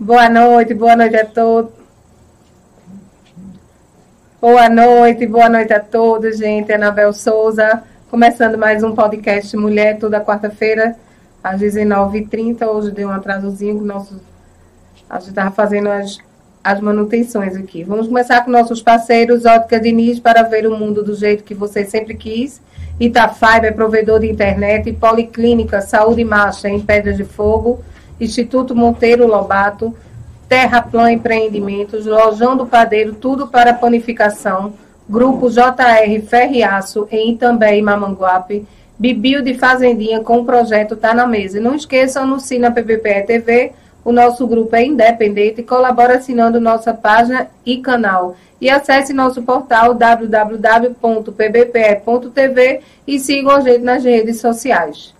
[0.00, 1.72] Boa noite, boa noite a todos.
[4.40, 6.72] Boa noite, boa noite a todos, gente.
[6.72, 10.94] Anabel Souza, começando mais um podcast Mulher, toda quarta-feira,
[11.42, 12.64] às 19h30.
[12.64, 14.20] Hoje deu um atrasozinho, nosso,
[15.10, 16.18] a gente estava fazendo as,
[16.62, 17.82] as manutenções aqui.
[17.82, 21.84] Vamos começar com nossos parceiros, Ótica Diniz, para ver o mundo do jeito que você
[21.84, 22.62] sempre quis.
[23.00, 27.82] Itafiber, provedor de internet, Policlínica Saúde Marcha em Pedras de Fogo,
[28.20, 29.94] Instituto Monteiro Lobato,
[30.48, 34.72] Terraplan Empreendimentos, Lojão do Padeiro, tudo para panificação,
[35.08, 38.66] Grupo JR Ferriaço em Itambé e Mamanguape,
[38.98, 41.58] Bibio de Fazendinha com o projeto Tá na Mesa.
[41.58, 43.72] E não esqueçam, anuncie na PBPE TV,
[44.04, 48.36] o nosso grupo é independente e colabora assinando nossa página e canal.
[48.60, 50.90] E acesse nosso portal www.pbpe.tv
[53.06, 55.14] e sigam a gente nas redes sociais.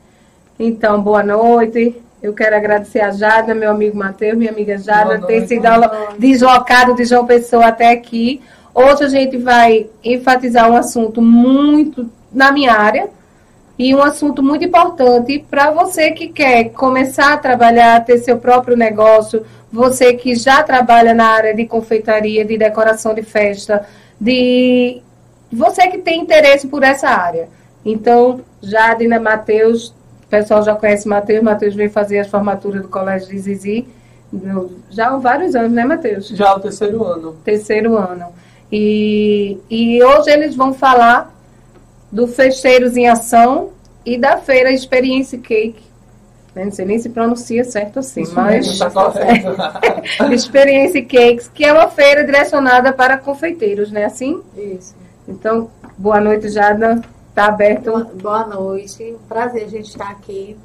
[0.59, 2.03] Então, boa noite.
[2.21, 5.63] Eu quero agradecer a Jada, meu amigo Matheus, minha amiga Jada, ter sido
[6.19, 8.41] deslocado de João Pessoa até aqui.
[8.75, 13.09] Hoje a gente vai enfatizar um assunto muito na minha área
[13.79, 18.77] e um assunto muito importante para você que quer começar a trabalhar, ter seu próprio
[18.77, 23.87] negócio, você que já trabalha na área de confeitaria, de decoração de festa,
[24.21, 25.01] de
[25.53, 27.49] você que tem interesse por essa área.
[27.85, 29.95] Então, Jadina Matheus
[30.29, 31.43] o pessoal já conhece Matheus.
[31.43, 33.89] Matheus veio fazer as formaturas do Colégio de Zizi
[34.91, 36.29] já há vários anos, né, Matheus?
[36.29, 37.37] Já o terceiro ano.
[37.43, 38.27] Terceiro ano.
[38.71, 41.35] E, e hoje eles vão falar
[42.13, 43.71] do Festeiros em Ação
[44.05, 45.89] e da feira Experience Cake.
[46.55, 48.67] Não sei nem se pronuncia certo assim, Isso mas.
[48.67, 49.81] Mesmo, tá
[50.35, 54.05] Experience Cakes, que é uma feira direcionada para confeiteiros, né?
[54.05, 54.43] Assim?
[54.57, 54.95] Isso.
[55.27, 57.01] Então, boa noite, Jada.
[57.39, 58.05] Está aberto.
[58.21, 60.59] Boa, noite, prazer a gente estar aqui.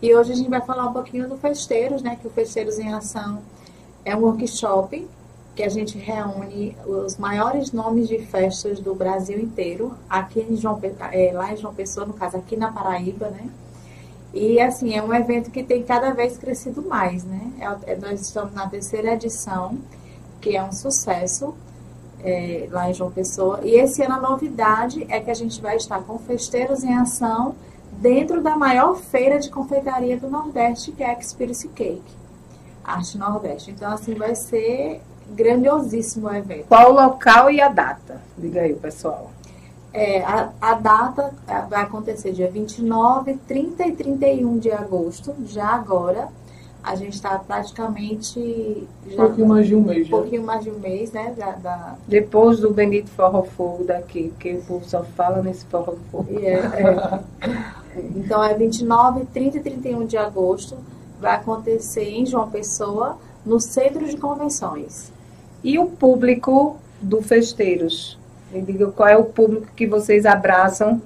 [0.00, 2.16] E hoje a gente vai falar um pouquinho do Festeiros, né?
[2.18, 3.42] Que o Festeiros em Ação
[4.06, 5.06] é um workshop
[5.54, 10.80] que a gente reúne os maiores nomes de festas do Brasil inteiro, aqui em João,
[11.12, 13.46] é, lá em João Pessoa, no caso aqui na Paraíba, né?
[14.32, 17.52] E assim, é um evento que tem cada vez crescido mais, né?
[17.60, 19.76] É, é nós estamos na terceira edição,
[20.40, 21.54] que é um sucesso
[22.24, 23.60] é, lá em João Pessoa.
[23.62, 27.54] E esse ano a novidade é que a gente vai estar com festeiros em ação
[27.92, 32.02] dentro da maior feira de confeitaria do Nordeste, que é a Experience Cake,
[32.82, 33.70] Arte Nordeste.
[33.70, 36.66] Então, assim, vai ser grandiosíssimo o evento.
[36.66, 38.20] Qual o local e a data?
[38.36, 39.30] Diga aí, pessoal.
[39.92, 45.68] É, a, a data é, vai acontecer dia 29, 30 e 31 de agosto, já
[45.68, 46.28] agora.
[46.84, 48.86] A gente está praticamente.
[49.08, 50.06] Já, um pouquinho mais de um mês.
[50.06, 51.34] Um pouquinho mais de um mês, né?
[51.36, 51.94] Da, da...
[52.06, 56.28] Depois do Bendito Forró Fogo daqui, que o povo só fala nesse Forró Fogo.
[56.38, 57.20] É, é.
[58.14, 60.76] então é 29, 30 e 31 de agosto.
[61.18, 63.16] Vai acontecer em João Pessoa,
[63.46, 65.10] no Centro de Convenções.
[65.62, 68.18] E o público do Festeiros?
[68.52, 71.00] Me diga qual é o público que vocês abraçam.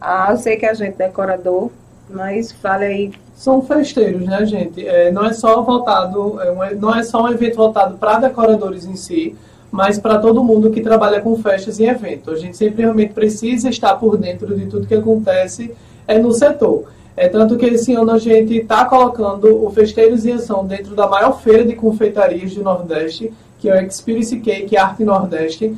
[0.00, 1.70] Ah, eu sei que a gente é decorador,
[2.08, 4.86] mas fale aí são festeiros, né, gente?
[4.86, 8.96] É, não é só voltado, é não é só um evento voltado para decoradores em
[8.96, 9.36] si,
[9.70, 12.32] mas para todo mundo que trabalha com festas e eventos.
[12.32, 15.70] A gente sempre realmente precisa estar por dentro de tudo que acontece
[16.08, 16.84] é, no setor.
[17.14, 21.06] É tanto que esse ano a gente está colocando o Festeiros em Ação dentro da
[21.06, 25.76] maior feira de confeitarias do Nordeste, que é o Experience Cake Arte Nordeste.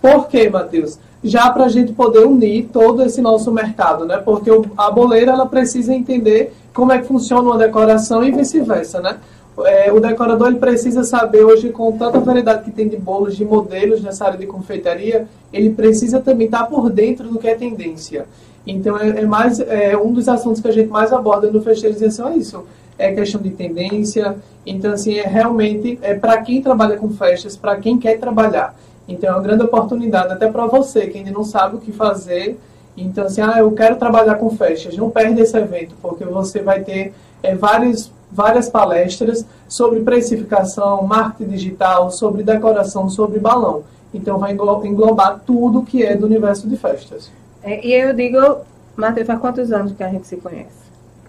[0.00, 0.98] Por quê, Matheus?
[1.22, 4.16] Já para a gente poder unir todo esse nosso mercado, né?
[4.18, 9.18] Porque a boleira ela precisa entender como é que funciona uma decoração e vice-versa, né?
[9.64, 13.44] É, o decorador ele precisa saber hoje, com tanta variedade que tem de bolos, de
[13.44, 18.26] modelos nessa área de confeitaria, ele precisa também estar por dentro do que é tendência.
[18.66, 22.28] Então, é, é mais é, um dos assuntos que a gente mais aborda no Festeirização
[22.28, 22.64] é isso.
[22.98, 24.36] É questão de tendência.
[24.64, 28.74] Então, assim, é realmente é para quem trabalha com festas, para quem quer trabalhar.
[29.10, 32.56] Então, é uma grande oportunidade até para você, que ainda não sabe o que fazer,
[32.96, 36.82] então, assim, ah, eu quero trabalhar com festas, não perde esse evento, porque você vai
[36.84, 37.12] ter
[37.42, 43.82] é, várias, várias palestras sobre precificação, marketing digital, sobre decoração, sobre balão.
[44.14, 47.30] Então, vai englobar tudo que é do universo de festas.
[47.64, 48.58] É, e eu digo,
[48.96, 50.80] Matheus, faz quantos anos que a gente se conhece?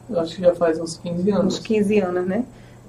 [0.07, 1.53] Eu acho que já faz uns 15 anos.
[1.55, 2.43] Uns 15 anos, né?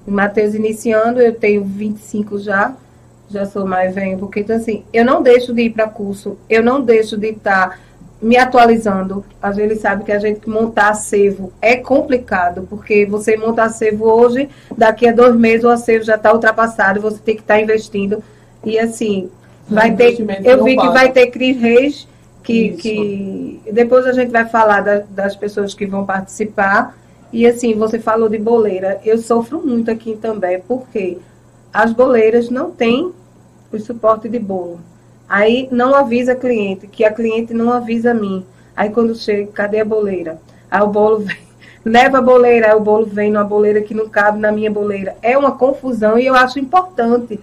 [0.06, 2.74] Matheus iniciando, eu tenho 25 já,
[3.30, 6.62] já sou mais velho, porque então assim, eu não deixo de ir para curso, eu
[6.62, 7.78] não deixo de estar
[8.22, 9.24] me atualizando.
[9.42, 14.48] Às vezes sabe que a gente montar acervo é complicado, porque você monta acervo hoje,
[14.76, 18.22] daqui a dois meses o acervo já está ultrapassado, você tem que estar tá investindo.
[18.64, 19.28] E assim,
[19.68, 20.16] vai ter.
[20.44, 22.08] Eu vi que vai ter Cris Reis,
[22.44, 26.96] que, que depois a gente vai falar da, das pessoas que vão participar.
[27.32, 29.00] E assim, você falou de boleira.
[29.04, 31.18] Eu sofro muito aqui também, porque
[31.72, 33.12] as boleiras não têm
[33.72, 34.80] o suporte de bolo.
[35.28, 38.44] Aí não avisa a cliente, que a cliente não avisa a mim.
[38.76, 40.38] Aí quando chega, cadê a boleira?
[40.70, 41.38] Aí o bolo vem,
[41.84, 45.16] leva a boleira, aí o bolo vem numa boleira que não cabe na minha boleira.
[45.22, 47.40] É uma confusão e eu acho importante.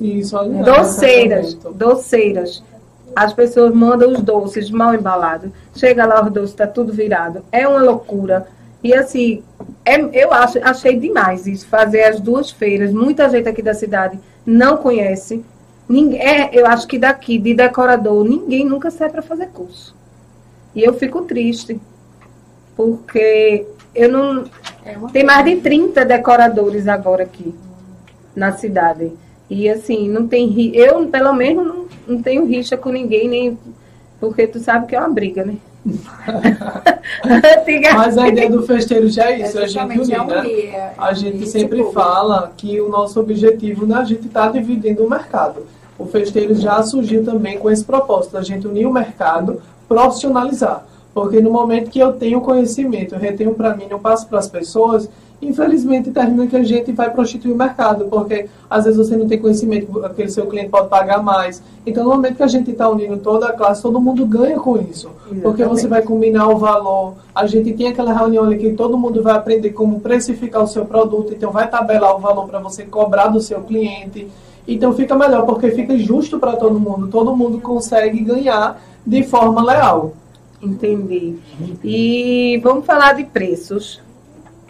[0.00, 2.62] Isso, olha, doceiras, doceiras.
[3.14, 5.50] As pessoas mandam os doces mal embalados.
[5.74, 7.44] Chega lá, os doces está tudo virado.
[7.52, 8.46] É uma loucura.
[8.82, 9.42] E assim,
[9.84, 12.92] é, eu acho, achei demais isso, fazer as duas feiras.
[12.92, 15.44] Muita gente aqui da cidade não conhece.
[15.88, 19.94] Ninguém, é, eu acho que daqui, de decorador, ninguém nunca sai para fazer curso.
[20.74, 21.80] E eu fico triste,
[22.74, 24.44] porque eu não.
[24.84, 27.54] É tem mais de 30 decoradores agora aqui
[28.34, 29.12] na cidade.
[29.48, 30.74] E assim, não tem.
[30.74, 33.58] Eu, pelo menos, não, não tenho rixa com ninguém, nem.
[34.18, 35.56] Porque tu sabe que é uma briga, né?
[37.94, 40.50] Mas a ideia do festeiro já é isso, é a gente unir, é né?
[40.50, 45.10] É a gente sempre fala que o nosso objetivo, né, a gente está dividindo o
[45.10, 45.66] mercado.
[45.98, 50.86] O festeiro já surgiu também com esse propósito, a gente unir o mercado, profissionalizar.
[51.12, 54.48] Porque no momento que eu tenho conhecimento, eu retenho para mim, eu passo para as
[54.48, 55.08] pessoas,
[55.42, 59.38] infelizmente termina que a gente vai prostituir o mercado, porque às vezes você não tem
[59.38, 61.60] conhecimento, aquele seu cliente pode pagar mais.
[61.84, 64.80] Então, no momento que a gente está unindo toda a classe, todo mundo ganha com
[64.80, 65.08] isso.
[65.08, 65.42] Exatamente.
[65.42, 67.14] Porque você vai combinar o valor.
[67.34, 70.84] A gente tem aquela reunião ali que todo mundo vai aprender como precificar o seu
[70.84, 74.28] produto, então vai tabelar o valor para você cobrar do seu cliente.
[74.66, 77.08] Então fica melhor, porque fica justo para todo mundo.
[77.08, 80.14] Todo mundo consegue ganhar de forma leal.
[80.62, 81.34] Entendi.
[81.82, 84.00] E vamos falar de preços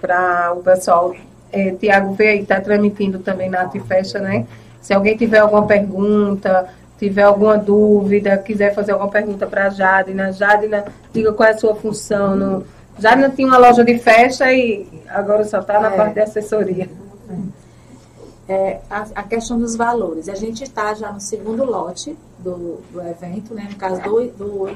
[0.02, 1.14] para o pessoal.
[1.52, 4.46] É, Tiago aí, está transmitindo também na Artifesta, né?
[4.80, 6.68] Se alguém tiver alguma pergunta,
[6.98, 11.58] tiver alguma dúvida, quiser fazer alguma pergunta para a Jadina, Jadina, diga qual é a
[11.58, 12.34] sua função.
[12.34, 12.64] No...
[12.98, 15.96] Jadina tinha uma loja de festa e agora só está na é.
[15.96, 16.88] parte de assessoria.
[18.48, 20.28] É, a, a, questão dos valores.
[20.28, 23.68] A gente está já no segundo lote do, do evento, né?
[23.70, 24.66] no caso do, do,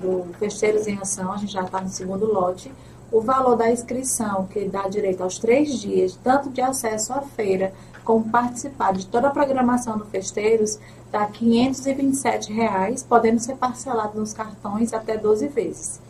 [0.00, 2.72] do Festeiros em Ação, a gente já está no segundo lote
[3.12, 7.72] o valor da inscrição, que dá direito aos três dias, tanto de acesso à feira,
[8.04, 10.78] como participar de toda a programação do Festeiros,
[11.10, 16.00] dá 527 reais, podendo ser parcelado nos cartões até 12 vezes.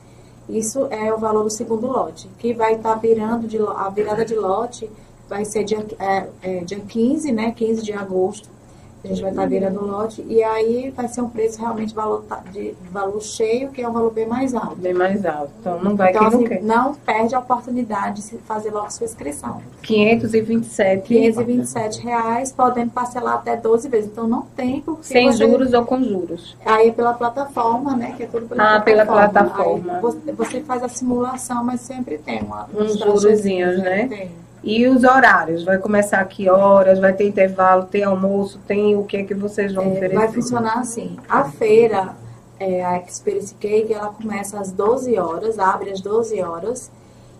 [0.49, 4.25] Isso é o valor do segundo lote, que vai estar tá virando, de, a virada
[4.25, 4.91] de lote
[5.29, 8.49] vai ser dia, é, é, dia 15, né, 15 de agosto,
[9.04, 12.24] a gente vai estar virando o lote e aí vai ser um preço realmente valor,
[12.50, 14.76] de valor cheio, que é um valor bem mais alto.
[14.76, 15.52] Bem mais alto.
[15.60, 16.62] Então não vai então, assim, não quer.
[16.62, 19.60] Não perde a oportunidade de fazer logo sua inscrição.
[19.82, 21.06] 527.
[21.06, 24.10] 527 reais, podendo parcelar até 12 vezes.
[24.10, 25.04] Então não tem porque.
[25.04, 25.46] Sem você...
[25.46, 26.56] juros ou com juros.
[26.64, 28.14] Aí é pela plataforma, né?
[28.16, 29.04] Que é tudo pela ah, plataforma.
[29.04, 30.00] pela plataforma.
[30.26, 34.08] Aí você faz a simulação, mas sempre tem uma, uns jurozinhos, né?
[34.08, 34.44] Tem.
[34.64, 39.05] E os horários, vai começar a que horas, vai ter intervalo, tem almoço, tem o
[39.05, 40.14] que é que vocês vão é, oferecer?
[40.16, 41.19] Vai funcionar assim.
[41.28, 42.16] A feira,
[42.58, 46.90] é, a Experience Cake, ela começa às 12 horas, abre às 12 horas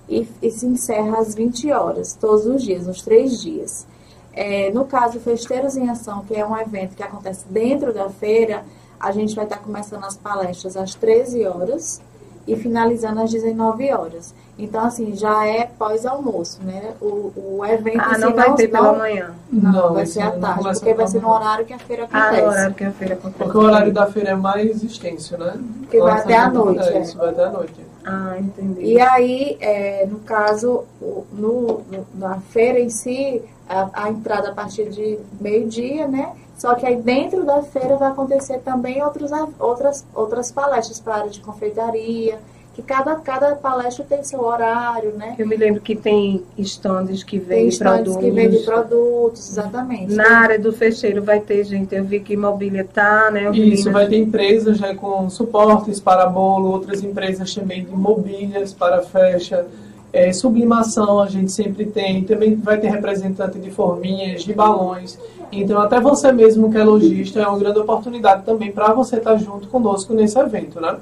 [0.07, 3.87] e, e se encerra às 20 horas, todos os dias, nos três dias.
[4.35, 8.65] É, no caso, Festeiros em Ação, que é um evento que acontece dentro da feira,
[9.01, 12.03] a gente vai estar começando as palestras às 13 horas
[12.47, 14.35] e finalizando às 19 horas.
[14.57, 16.93] Então, assim, já é pós-almoço, né?
[17.01, 19.35] O, o evento ah, não vai ter pela manhã.
[19.51, 22.37] Não, não vai ser à tarde, porque vai ser no horário que a feira acontece.
[22.37, 23.43] Ah, no horário que a feira acontece.
[23.43, 25.59] Porque o horário da feira é mais extenso, né?
[25.81, 26.89] Porque vai até a noite.
[26.89, 27.75] É, isso, vai até a noite.
[28.05, 28.85] Ah, entendi.
[28.85, 34.53] E aí, é, no caso, no, no, na feira em si, a, a entrada a
[34.53, 36.31] partir de meio-dia, né?
[36.57, 41.19] Só que aí dentro da feira vai acontecer também outros, outras, outras palestras para a
[41.19, 42.39] área de confeitaria,
[42.75, 45.37] que cada, cada palestra tem seu horário, né?
[45.39, 48.17] Eu me lembro que tem estandes que vendem produtos.
[48.17, 50.13] que vendem produtos, exatamente.
[50.13, 53.49] Na área do fecheiro vai ter, gente, eu vi que mobília tá, né?
[53.53, 59.03] Isso, vai ter empresas já com suportes para bolo, outras empresas também de mobílias para
[59.03, 59.67] fecha.
[60.13, 65.19] É, sublimação a gente sempre tem, também vai ter representante de forminhas, de balões.
[65.61, 69.37] Então, até você mesmo que é lojista, é uma grande oportunidade também para você estar
[69.37, 70.97] junto conosco nesse evento, né?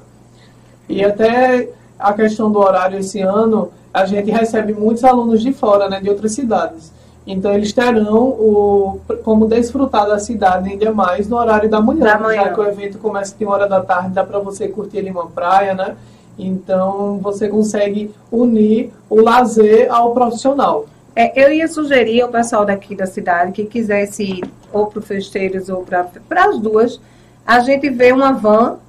[0.87, 5.89] E até a questão do horário esse ano, a gente recebe muitos alunos de fora,
[5.89, 6.91] né, de outras cidades.
[7.25, 12.19] Então eles terão o, como desfrutar da cidade ainda mais no horário da manhã, da
[12.19, 12.43] manhã.
[12.43, 15.09] já que o evento começa de uma hora da tarde, dá para você curtir ali
[15.09, 15.95] uma praia, né?
[16.37, 20.85] Então você consegue unir o lazer ao profissional.
[21.15, 25.01] É, eu ia sugerir ao pessoal daqui da cidade que quisesse ir ou para o
[25.01, 26.99] Festeiros ou para as duas,
[27.45, 28.79] a gente vê uma van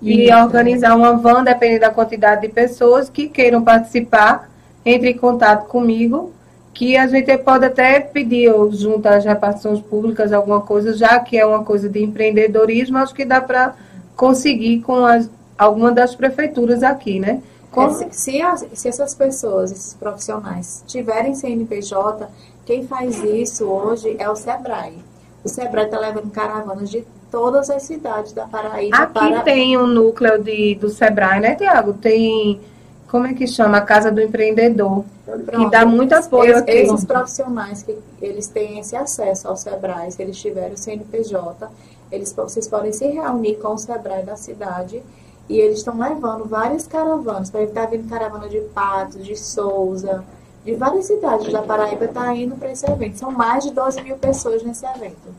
[0.00, 4.48] e organizar uma van, dependendo da quantidade de pessoas que queiram participar,
[4.84, 6.32] entre em contato comigo,
[6.72, 11.44] que a gente pode até pedir junto às repartições públicas alguma coisa, já que é
[11.44, 13.74] uma coisa de empreendedorismo, acho que dá para
[14.16, 17.42] conseguir com as, alguma das prefeituras aqui, né?
[17.90, 22.28] Se, se, as, se essas pessoas, esses profissionais, tiverem CNPJ,
[22.64, 24.98] quem faz isso hoje é o SEBRAE.
[25.44, 28.96] O SEBRAE está levando caravanas de todas as cidades da Paraíba.
[28.96, 29.42] Aqui para...
[29.42, 31.92] tem um núcleo de, do SEBRAE, né, Tiago?
[31.92, 32.60] Tem,
[33.08, 33.78] como é que chama?
[33.78, 35.04] A Casa do Empreendedor.
[35.24, 35.50] Pronto.
[35.50, 36.72] Que dá muito apoio esses, aqui.
[36.72, 41.70] Esses profissionais que eles têm esse acesso ao SEBRAE, se eles tiverem o CNPJ,
[42.10, 45.02] eles, vocês podem se reunir com o SEBRAE da cidade
[45.48, 47.50] e eles estão levando várias caravanas.
[47.50, 50.24] Para estar vindo caravana de Patos, de Souza,
[50.64, 53.18] de várias cidades da Paraíba está indo para esse evento.
[53.18, 55.34] São mais de 12 mil pessoas nesse evento.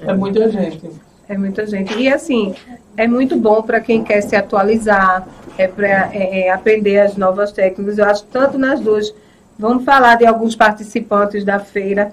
[0.00, 0.90] É muita gente.
[1.28, 1.96] É muita gente.
[1.96, 2.54] E assim,
[2.96, 7.52] é muito bom para quem quer se atualizar, é para é, é, aprender as novas
[7.52, 7.96] técnicas.
[7.98, 9.14] Eu acho tanto nas duas.
[9.58, 12.12] Vamos falar de alguns participantes da feira,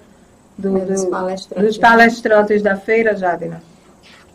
[0.57, 1.67] do, do, dos, palestrantes.
[1.67, 3.61] dos palestrantes da feira, Jadena.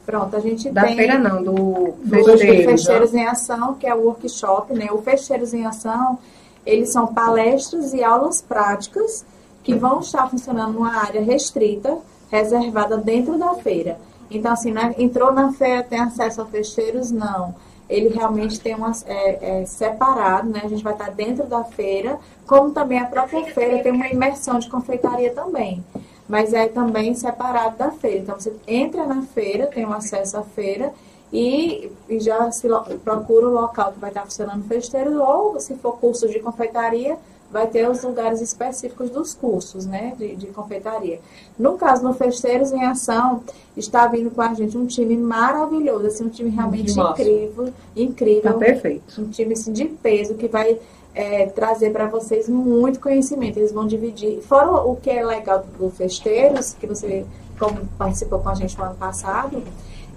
[0.06, 0.90] Pronto, a gente da tem...
[0.90, 4.86] Da feira não, do, do Festeiro, Festeiros em Ação, que é o workshop, né?
[4.92, 6.16] O Festeiros em Ação,
[6.64, 9.26] eles são palestras e aulas práticas
[9.64, 11.98] que vão estar funcionando numa área restrita,
[12.30, 13.98] reservada dentro da feira.
[14.30, 14.94] Então, assim, né?
[14.96, 17.10] entrou na feira, tem acesso a festeiros?
[17.10, 17.52] Não.
[17.90, 20.60] Ele realmente tem uma, é, é, separado, né?
[20.62, 24.60] A gente vai estar dentro da feira, como também a própria feira tem uma imersão
[24.60, 25.84] de confeitaria também
[26.28, 28.18] mas é também separado da feira.
[28.18, 30.92] Então você entra na feira, tem um acesso à feira
[31.32, 32.68] e, e já se
[33.04, 37.18] procura o local que vai estar funcionando o festeiro, ou se for curso de confeitaria,
[37.50, 41.20] vai ter os lugares específicos dos cursos, né, de, de confeitaria.
[41.58, 43.42] No caso, no Festeiros em Ação,
[43.76, 48.42] está vindo com a gente um time maravilhoso, assim, um time realmente incrível, incrível.
[48.42, 49.20] Tá perfeito.
[49.20, 50.78] Um time assim, de peso que vai
[51.16, 53.58] é, trazer para vocês muito conhecimento.
[53.58, 54.42] Eles vão dividir.
[54.42, 57.24] Fora o que é legal do Festeiros, que você
[57.58, 59.62] como participou com a gente no ano passado,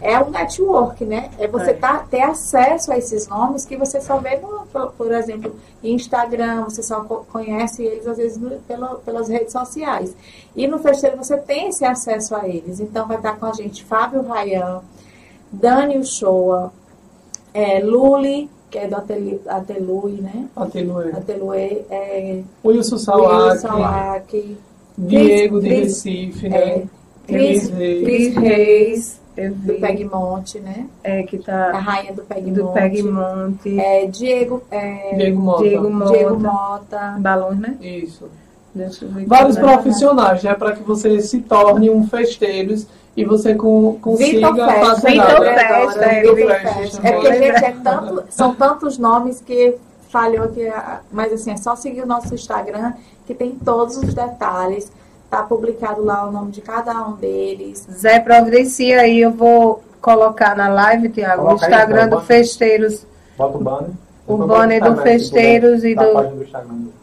[0.02, 1.32] é um network, né?
[1.40, 1.74] É você é.
[1.74, 4.66] Tá, ter acesso a esses nomes que você só vê, no,
[4.98, 10.14] por, exemplo, Instagram, você só conhece eles às vezes no, pela, pelas redes sociais.
[10.54, 12.82] E no Festeiro você tem esse acesso a eles.
[12.82, 14.82] Então vai estar com a gente Fábio Rayan,
[15.50, 16.74] Dani Uchoa,
[17.54, 20.48] é, Luli, que é do Atelui, né?
[20.56, 21.12] Atelui.
[21.12, 21.86] Atelui.
[21.90, 24.58] É, Wilson Salak.
[24.98, 26.58] Diego de Recife, né?
[26.58, 26.84] É,
[27.26, 30.88] Cris, Cris Reis, do Pegmonte, né?
[31.04, 31.70] É, que tá...
[31.70, 32.60] A rainha do Pegmonte.
[32.60, 33.80] Do Pegmonte.
[33.80, 34.62] É, Diego...
[34.70, 35.64] É, Diego Mota.
[35.64, 36.12] Diego Mota.
[36.12, 37.16] Diego Mota.
[37.20, 37.78] Balões, né?
[37.82, 38.30] Isso.
[39.26, 40.54] Vários profissionais, né?
[40.54, 42.86] Para que você se torne um festeiros
[43.20, 47.08] e você com, consiga Vitor Festa, Vitor Festa, é, Vitor Festa.
[47.08, 49.76] É porque, gente, é tanto, são tantos nomes que
[50.08, 50.62] falhou aqui,
[51.12, 52.94] mas assim, é só seguir o nosso Instagram,
[53.28, 54.90] que tem todos os detalhes.
[55.30, 57.86] Tá publicado lá o nome de cada um deles.
[57.92, 63.06] Zé, providencia aí, eu vou colocar na live, Tiago, o Instagram aí, do Festeiros.
[63.38, 63.90] Bota o banner.
[64.26, 66.94] O banner do Festeiros e do, do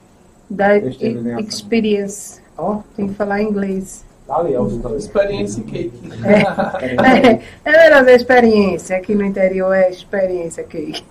[0.49, 2.41] da Experience.
[2.57, 2.79] Oh.
[2.97, 4.06] Tem que falar em inglês.
[4.29, 5.93] Ali, é experiência cake.
[6.25, 8.97] É, é, é melhor experiência.
[8.97, 11.05] Aqui no interior é experiência cake.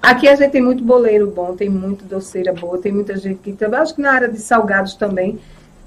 [0.00, 3.52] Aqui a gente tem muito boleiro bom, tem muito doceira boa, tem muita gente que
[3.52, 3.82] trabalha.
[3.82, 5.38] Acho que na área de salgados também.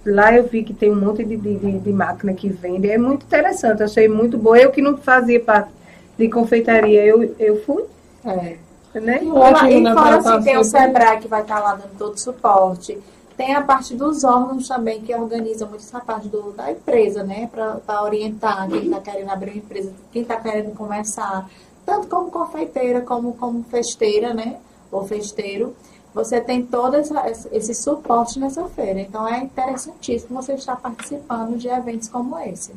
[0.06, 2.90] Lá eu vi que tem um monte de, de, de máquina que vende.
[2.90, 4.58] É muito interessante, achei muito boa.
[4.58, 5.72] Eu que não fazia parte
[6.18, 7.84] de confeitaria, eu, eu fui.
[8.24, 8.56] É.
[9.00, 9.20] Né?
[9.22, 12.98] E, e fora assim, tem o Sebrae que vai estar lá dando todo o suporte
[13.40, 17.50] tem a parte dos órgãos também, que organiza muito essa parte do, da empresa, né?
[17.50, 21.50] Para orientar quem está querendo abrir uma empresa, quem está querendo começar,
[21.86, 24.58] tanto como confeiteira, como como festeira, né?
[24.92, 25.74] Ou festeiro.
[26.14, 29.00] Você tem todo essa, esse suporte nessa feira.
[29.00, 32.74] Então é interessantíssimo você estar participando de eventos como esse.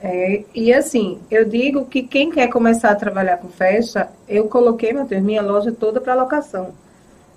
[0.00, 4.92] É, e assim, eu digo que quem quer começar a trabalhar com festa, eu coloquei,
[4.92, 6.68] Matheus, minha loja toda para locação.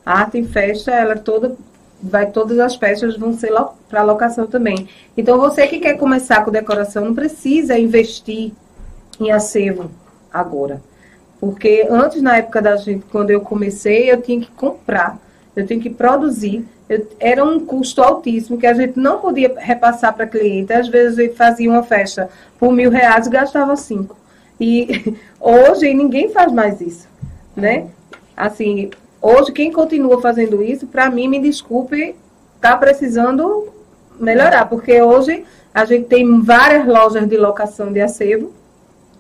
[0.06, 1.58] A arte em festa, ela é toda
[2.02, 3.52] vai todas as peças vão ser
[3.90, 4.88] para locação também.
[5.16, 8.52] Então você que quer começar com decoração não precisa investir
[9.20, 9.90] em acervo
[10.32, 10.82] agora.
[11.40, 15.20] Porque antes, na época da gente, quando eu comecei, eu tinha que comprar,
[15.56, 16.66] eu tinha que produzir.
[16.90, 20.74] Eu, era um custo altíssimo que a gente não podia repassar para cliente.
[20.74, 24.16] Às vezes gente fazia uma festa por mil reais e gastava cinco.
[24.60, 27.08] E hoje ninguém faz mais isso,
[27.56, 27.88] né?
[28.36, 28.90] Assim,
[29.22, 32.16] Hoje, quem continua fazendo isso, para mim, me desculpe,
[32.56, 33.68] está precisando
[34.20, 35.44] melhorar, porque hoje
[35.74, 38.52] a gente tem várias lojas de locação de acervo.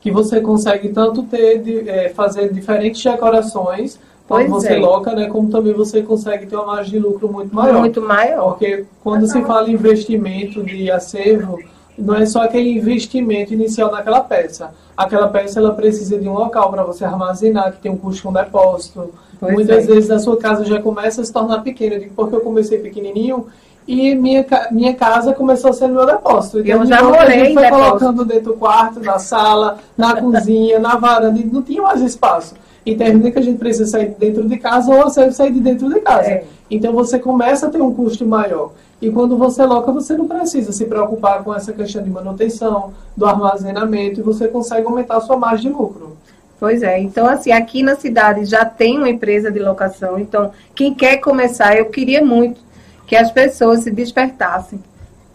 [0.01, 4.79] Que você consegue tanto ter, de, é, fazer diferentes decorações, quando Pois você é.
[4.79, 7.79] loca, né, como também você consegue ter uma margem de lucro muito maior.
[7.79, 8.49] Muito maior.
[8.49, 11.59] Porque quando se fala em investimento de acervo,
[11.97, 14.73] não é só aquele investimento inicial naquela peça.
[14.97, 18.33] Aquela peça ela precisa de um local para você armazenar, que tem um custo com
[18.33, 19.13] depósito.
[19.39, 19.93] Pois Muitas é.
[19.93, 22.03] vezes a sua casa já começa a se tornar pequena.
[22.15, 23.45] Porque eu comecei pequenininho
[23.87, 26.59] e minha, minha casa começou a ser meu depósito.
[26.59, 27.87] Eu já que a morei gente foi depósito.
[27.87, 32.55] colocando dentro do quarto, na sala, na cozinha, na varanda, e não tinha mais espaço.
[32.85, 35.59] E termina que a gente precisa sair de dentro de casa ou você sair de
[35.59, 36.29] dentro de casa.
[36.29, 36.43] É.
[36.69, 38.71] Então você começa a ter um custo maior.
[39.01, 43.25] E quando você loca, você não precisa se preocupar com essa questão de manutenção, do
[43.25, 46.17] armazenamento, e você consegue aumentar a sua margem de lucro.
[46.59, 50.91] Pois é, então assim, aqui na cidade já tem uma empresa de locação, então quem
[50.91, 52.59] quer começar, eu queria muito
[53.05, 54.83] que as pessoas se despertassem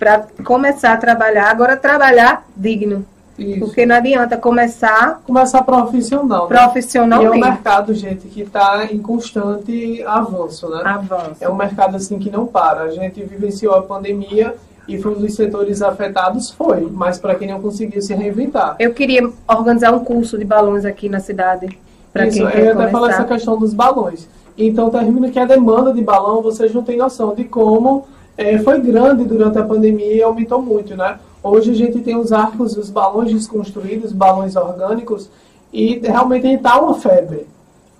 [0.00, 3.06] para começar a trabalhar, agora trabalhar digno,
[3.38, 3.60] Isso.
[3.60, 6.48] porque não adianta começar Começar profissional.
[6.48, 6.54] né?
[6.54, 7.40] E é um profissionalmente.
[7.40, 10.82] mercado, gente, que está em constante avanço, né?
[10.84, 11.36] Avanço.
[11.40, 12.82] É um mercado assim que não para.
[12.82, 14.54] A gente vivenciou a pandemia
[14.86, 16.88] e foi um dos setores afetados, foi.
[16.90, 18.76] Mas para quem não conseguiu se reinventar.
[18.78, 22.88] Eu queria organizar um curso de balões aqui na cidade, Isso, quem eu ia até
[22.88, 24.28] falar essa questão dos balões.
[24.56, 28.80] Então, termina que a demanda de balão, vocês não têm noção de como eh, foi
[28.80, 31.18] grande durante a pandemia e aumentou muito, né?
[31.42, 35.28] Hoje a gente tem os arcos, os balões desconstruídos, balões orgânicos,
[35.72, 37.46] e realmente está uma febre.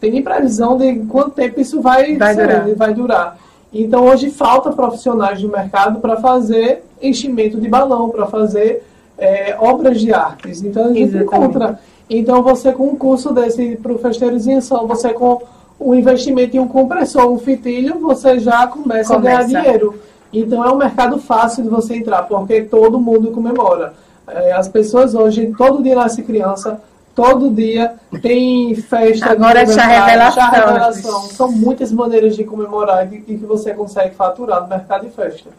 [0.00, 2.74] Tem nem previsão de quanto tempo isso vai, Vai ser, durar.
[2.74, 3.38] vai durar.
[3.72, 8.84] Então, hoje falta profissionais no mercado para fazer enchimento de balão, para fazer
[9.18, 10.62] eh, obras de artes.
[10.62, 11.24] Então, a gente Exatamente.
[11.24, 11.78] encontra
[12.14, 15.40] então, você com um curso desse para o Festeiros em Ação, você com
[15.80, 19.46] um investimento em um compressor, um fitilho, você já começa, a Começa.
[19.48, 19.94] ganhar dinheiro.
[20.32, 23.92] Então, é um mercado fácil de você entrar, porque todo mundo comemora.
[24.26, 26.80] É, as pessoas hoje, todo dia nasce criança,
[27.14, 29.26] todo dia tem festa.
[29.26, 30.58] de Agora é chá revelação, chá né?
[30.58, 31.22] revelação.
[31.22, 35.50] São muitas maneiras de comemorar e que você consegue faturar no mercado de festa.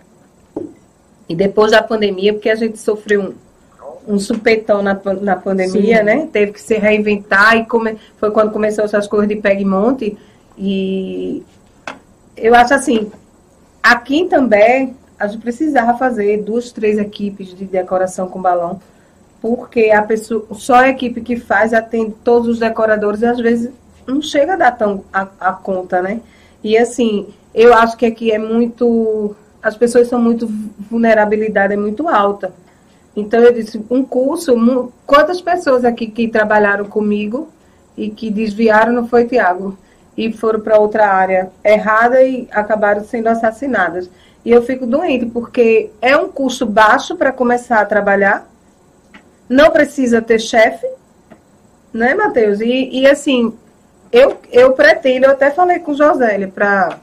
[1.27, 3.21] E depois da pandemia, porque a gente sofreu
[4.07, 6.03] um, um supetão na, na pandemia, Sim.
[6.03, 6.27] né?
[6.31, 10.17] Teve que se reinventar e come, foi quando começou essas coisas de pega e monte.
[10.57, 11.43] E
[12.35, 13.11] eu acho assim,
[13.83, 18.79] aqui em També, a gente precisava fazer duas, três equipes de decoração com balão,
[19.41, 23.69] porque a pessoa, só a equipe que faz atende todos os decoradores e às vezes
[24.07, 26.21] não chega a dar tão a, a conta, né?
[26.63, 29.35] E assim, eu acho que aqui é muito.
[29.61, 30.47] As pessoas são muito.
[30.89, 32.53] vulnerabilidade é muito alta.
[33.15, 34.55] Então eu disse, um curso,
[35.05, 37.49] quantas pessoas aqui que trabalharam comigo
[37.95, 39.77] e que desviaram não foi Tiago?
[40.15, 44.09] E foram para outra área errada e acabaram sendo assassinadas.
[44.45, 48.47] E eu fico doente, porque é um custo baixo para começar a trabalhar,
[49.47, 50.87] não precisa ter chefe,
[51.93, 52.59] né, Matheus?
[52.59, 53.53] E, e assim,
[54.11, 56.99] eu, eu pretendo, eu até falei com Josélia, pra,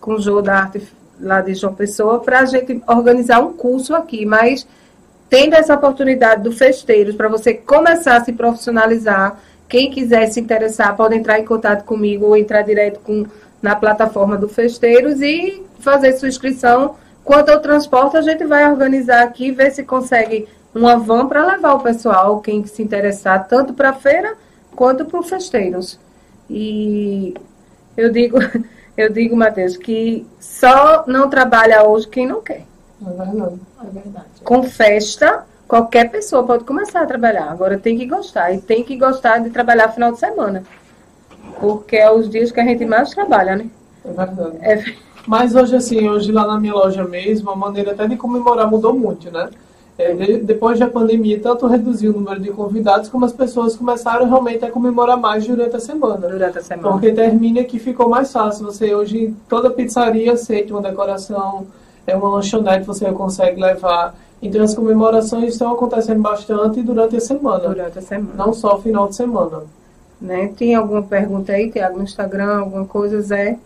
[0.00, 0.86] com o Jô da Arte
[1.20, 4.66] lá de João Pessoa, para a gente organizar um curso aqui, mas
[5.30, 9.38] tendo essa oportunidade do Festeiros para você começar a se profissionalizar,
[9.72, 13.24] quem quiser se interessar pode entrar em contato comigo ou entrar direto com,
[13.62, 16.96] na plataforma do Festeiros e fazer sua inscrição.
[17.24, 21.72] Quanto ao transporte, a gente vai organizar aqui, ver se consegue uma van para levar
[21.72, 24.34] o pessoal, quem se interessar, tanto para a feira
[24.76, 25.98] quanto para o Festeiros.
[26.50, 27.32] E
[27.96, 28.36] eu digo,
[28.94, 32.66] eu digo, Matheus, que só não trabalha hoje quem não quer.
[33.00, 33.60] É verdade.
[33.80, 34.26] É verdade.
[34.44, 37.50] Com festa, qualquer pessoa pode começar a trabalhar.
[37.50, 38.52] Agora tem que gostar.
[38.52, 40.62] E tem que gostar de trabalhar final de semana.
[41.58, 43.66] Porque é os dias que a gente mais trabalha, né?
[44.04, 44.56] É verdade.
[44.60, 44.84] É,
[45.26, 48.92] Mas hoje, assim, hoje lá na minha loja mesmo, a maneira até de comemorar mudou
[48.92, 49.48] muito, né?
[49.96, 54.26] É, de- depois da pandemia, tanto reduziu o número de convidados, como as pessoas começaram
[54.28, 56.28] realmente a comemorar mais durante a semana.
[56.28, 56.90] durante a semana.
[56.90, 58.66] Porque termina que ficou mais fácil.
[58.66, 61.66] Você hoje, toda pizzaria aceita uma decoração,
[62.06, 64.14] é uma lanchonete você consegue levar.
[64.42, 68.34] Então as comemorações estão acontecendo bastante durante a semana, Durante a semana.
[68.36, 69.62] não só final de semana.
[70.20, 70.52] Né?
[70.56, 73.58] Tem alguma pergunta aí, Tiago, no Instagram, alguma coisa, Zé?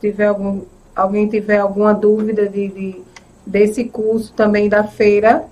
[0.00, 0.60] Tiver algum,
[0.94, 3.02] alguém tiver alguma dúvida de, de-
[3.46, 5.44] desse curso também da feira,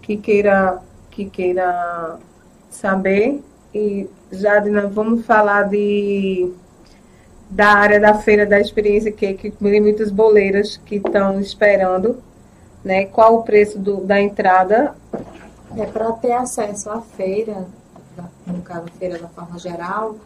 [0.00, 0.78] que queira,
[1.10, 2.16] que queira
[2.70, 3.42] saber.
[3.74, 6.50] E Jadina, vamos falar de
[7.50, 12.16] da área da feira da experiência que, que tem muitas boleiras que estão esperando,
[12.84, 13.06] né?
[13.06, 14.94] Qual o preço do, da entrada?
[15.76, 17.66] É para ter acesso à feira,
[18.46, 20.16] no caso a feira da forma geral,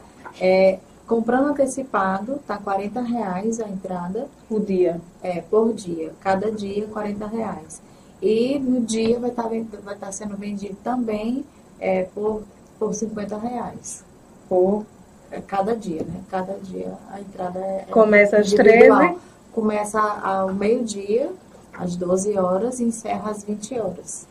[0.40, 5.00] é, comprando antecipado, tá 40 reais a entrada O dia.
[5.22, 6.12] é, por dia.
[6.20, 7.80] Cada dia 40 reais.
[8.20, 9.48] E no dia vai estar
[9.84, 11.44] vai estar sendo vendido também
[11.78, 12.42] é, por,
[12.78, 14.04] por 50 reais.
[14.48, 14.84] Por
[15.30, 16.20] é cada dia, né?
[16.30, 17.86] Cada dia a entrada é.
[17.90, 18.98] Começa às individual.
[18.98, 19.18] 13.
[19.52, 21.30] Começa ao meio-dia,
[21.78, 24.26] às 12 horas, e encerra às 20 horas.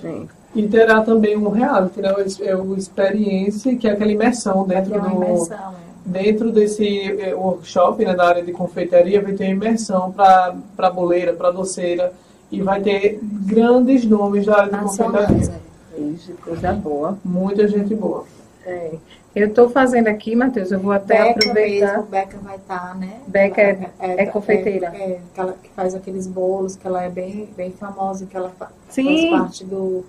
[0.00, 0.28] Sim.
[0.54, 2.14] E terá também um reality, né?
[2.42, 5.16] É o experiência, que é aquela imersão dentro É uma do.
[5.16, 5.86] imersão, é.
[6.08, 6.86] Dentro desse
[7.20, 12.12] eh, workshop, né, da área de confeitaria, vai ter imersão para boleira, para doceira,
[12.50, 15.60] e vai ter grandes nomes da área de Nacionais, confeitaria.
[15.98, 16.00] é.
[16.00, 17.18] Isso, coisa boa.
[17.24, 18.24] Muita gente boa.
[18.66, 18.94] É.
[19.34, 21.86] Eu estou fazendo aqui, Matheus, eu vou até Beca aproveitar.
[21.92, 23.20] mesmo, Beca vai estar, né?
[23.26, 24.86] Beca é- Ela é confeiteira.
[24.94, 28.36] É, é, que, ela, que faz aqueles bolos, que ela é bem, bem famosa, que
[28.36, 29.30] ela fa- Sim.
[29.30, 30.04] faz parte do,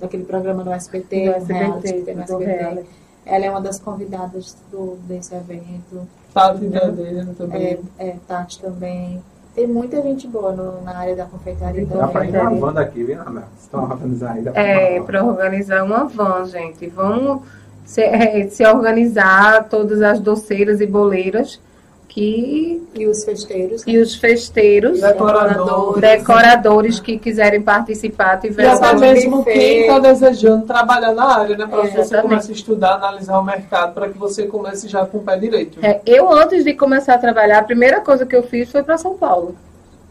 [0.00, 2.44] daquele programa do SBT, Do um reality no do SBT.
[2.44, 2.88] reality.
[3.24, 6.06] Ela é uma das convidadas do, desse evento.
[6.34, 7.78] Tati Verdelha também.
[7.98, 9.22] É, é, Tati também.
[9.54, 11.86] Tem muita gente boa no- na área da confeitaria.
[11.86, 12.54] Dá Dá pra ir também.
[12.60, 13.42] na banda aqui, viu, Ana?
[13.42, 14.56] Vocês estão organizando aí.
[14.56, 15.06] É, van.
[15.06, 16.88] para organizar uma van, gente.
[16.88, 17.42] Vamos
[17.84, 21.60] se, é, se organizar todas as doceiras e boleiras
[22.08, 23.82] que E os festeiros.
[23.86, 26.00] e os festeiros, Decoradores.
[26.00, 29.52] decoradores que quiserem participar, E tiverem até mesmo buffet.
[29.52, 31.66] quem está desejando trabalhar na área, né?
[31.66, 32.28] Para É, que você exatamente.
[32.30, 35.78] comece a estudar, analisar o mercado, para que você comece já com o pé direito.
[35.84, 38.96] É, eu, antes de começar a trabalhar, a primeira coisa que eu fiz foi para
[38.96, 39.56] São Paulo.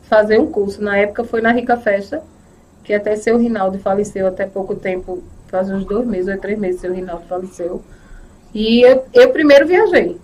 [0.09, 0.83] Fazer um curso.
[0.83, 2.21] Na época foi na Rica Festa,
[2.83, 6.81] que até seu Rinaldo faleceu até pouco tempo, faz uns dois meses ou três meses,
[6.81, 7.83] seu Rinaldo faleceu.
[8.53, 10.17] E eu, eu primeiro viajei.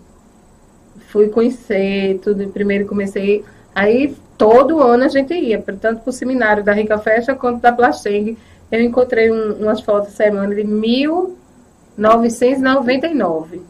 [1.10, 2.48] Fui conhecer tudo.
[2.50, 3.44] Primeiro comecei.
[3.74, 7.72] Aí todo ano a gente ia, tanto para o seminário da Rica Festa quanto da
[7.72, 8.38] Plasteng.
[8.72, 13.62] Eu encontrei um- umas fotos semana de 1999.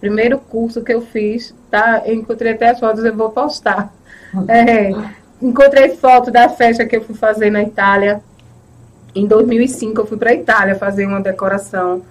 [0.00, 2.02] Primeiro curso que eu fiz, tá?
[2.04, 3.92] Eu encontrei até as fotos, eu vou postar.
[4.48, 4.90] É,
[5.42, 8.22] encontrei foto da festa que eu fui fazer na Itália.
[9.14, 12.02] Em 2005 eu fui para a Itália fazer uma decoração.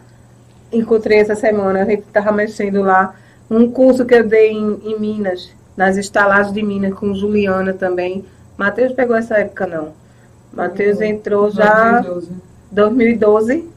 [0.72, 3.16] Encontrei essa semana, a gente estava mexendo lá.
[3.50, 8.24] Um curso que eu dei em, em Minas, nas estalagens de Minas, com Juliana também.
[8.56, 9.90] Matheus pegou essa época, não.
[10.54, 12.32] Matheus entrou já 2012.
[12.72, 13.70] 2012.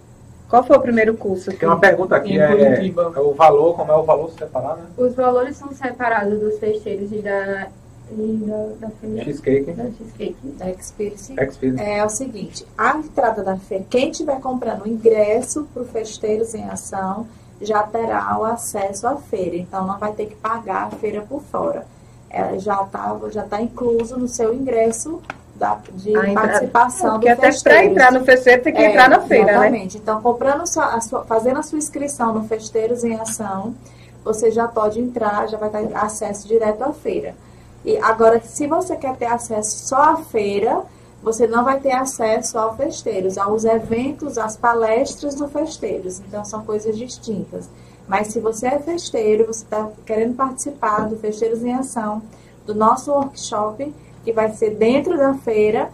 [0.49, 1.51] Qual foi o primeiro curso?
[1.51, 4.83] que- Tem uma pergunta aqui, Em é, é o valor, como é o valor separado,
[4.83, 4.87] né?
[4.97, 7.69] Os valores são separados dos festeiros e da,
[8.11, 8.45] e
[8.79, 10.37] da, feira Cheesecake, da cheesecake.
[10.59, 11.33] Da Experience.
[11.41, 11.83] Experience.
[11.83, 16.55] É o seguinte, a entrada da feira, quem estiver comprando o ingresso para o Festeiros
[16.55, 17.27] em Ação
[17.61, 21.41] já terá o acesso à feira, então não vai ter que pagar a feira por
[21.43, 21.87] fora.
[22.29, 25.23] Ela já está já tá incluso no seu ingresso
[25.55, 28.91] da, de A entrada- participação Porque do até para entrar no festeiro tem que É,
[28.91, 29.53] entrar na feira, né?
[29.53, 29.99] Exatamente.
[29.99, 33.75] Então, comprando sua, a sua- fazendo a sua inscrição no Festeiros em Ação,
[34.25, 37.35] você já pode entrar, já vai ter acesso direto à feira.
[37.85, 40.83] E agora, se você quer ter acesso só à feira,
[41.23, 46.21] você não vai ter acesso ao Festeiros, aos eventos, às palestras do Festeiros.
[46.21, 47.69] Então, são coisas distintas.
[48.07, 52.23] Mas se você é festeiro, você está querendo participar do Festeiros em Ação,
[52.67, 55.91] do nosso workshop, que vai ser dentro da feira,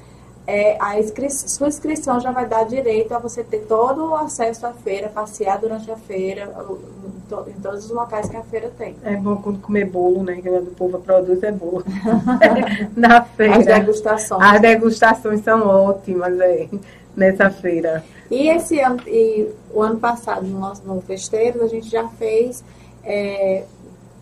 [0.51, 4.67] é, a inscri- sua inscrição já vai dar direito a você ter todo o acesso
[4.67, 8.71] à feira, passear durante a feira, em, to- em todos os locais que a feira
[8.77, 8.97] tem.
[9.05, 10.41] É bom quando comer bolo, né?
[10.43, 11.85] Que o povo produz é bolo.
[12.97, 13.63] Na As feira.
[13.81, 14.43] degustações.
[14.43, 16.69] As degustações são ótimas é,
[17.17, 18.05] nessa feira.
[18.31, 22.63] E esse ano, e o ano passado, no nosso no Festeiros, a gente já fez.
[23.05, 23.65] é,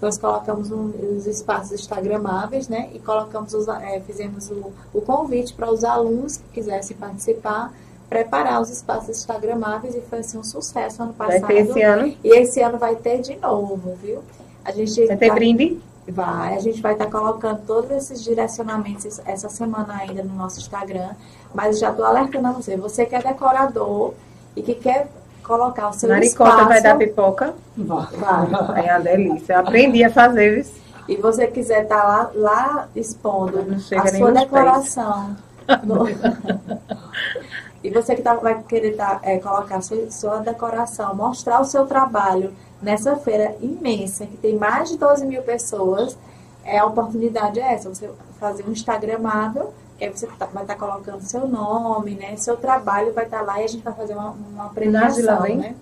[0.01, 2.89] nós colocamos um- os espaços instagramáveis, né?
[2.95, 7.73] E colocamos os, é, fizemos o, o convite para os alunos que quisessem participar,
[8.09, 11.47] preparar os espaços instagramáveis e foi assim um sucesso ano Vai passado.
[11.49, 12.15] ter esse ano.
[12.25, 14.21] E esse ano vai ter de novo, viu?
[14.65, 15.81] A gente Vai ter tá- brinde.
[16.11, 21.11] Vai, a gente vai estar colocando todos esses direcionamentos essa semana ainda no nosso Instagram,
[21.55, 22.79] mas já estou alertando a você.
[22.79, 24.15] Você que é decorador
[24.57, 25.11] e que quer
[25.49, 27.55] colocar o seu Maricota espaço, vai dar pipoca.
[27.77, 28.07] Vai.
[28.07, 28.87] vai.
[28.87, 29.55] É uma delícia.
[29.55, 30.75] Eu aprendi a fazer isso.
[31.09, 35.37] E você quiser estar lá, lá expondo a sua decoração.
[35.83, 36.05] no-
[37.83, 41.87] e você que tá, vai querer tá, é, colocar sua, sua decoração, mostrar o seu
[41.87, 46.17] trabalho nessa feira imensa, que tem mais de 12 mil pessoas,
[46.63, 50.77] é a oportunidade é essa, você fazer um Instagramável, que aí você tá- vai estar
[50.77, 52.37] colocando seu nome, né?
[52.37, 55.57] Seu trabalho vai estar lá e a gente vai fazer uma, uma premiação, vem?
[55.57, 55.75] né?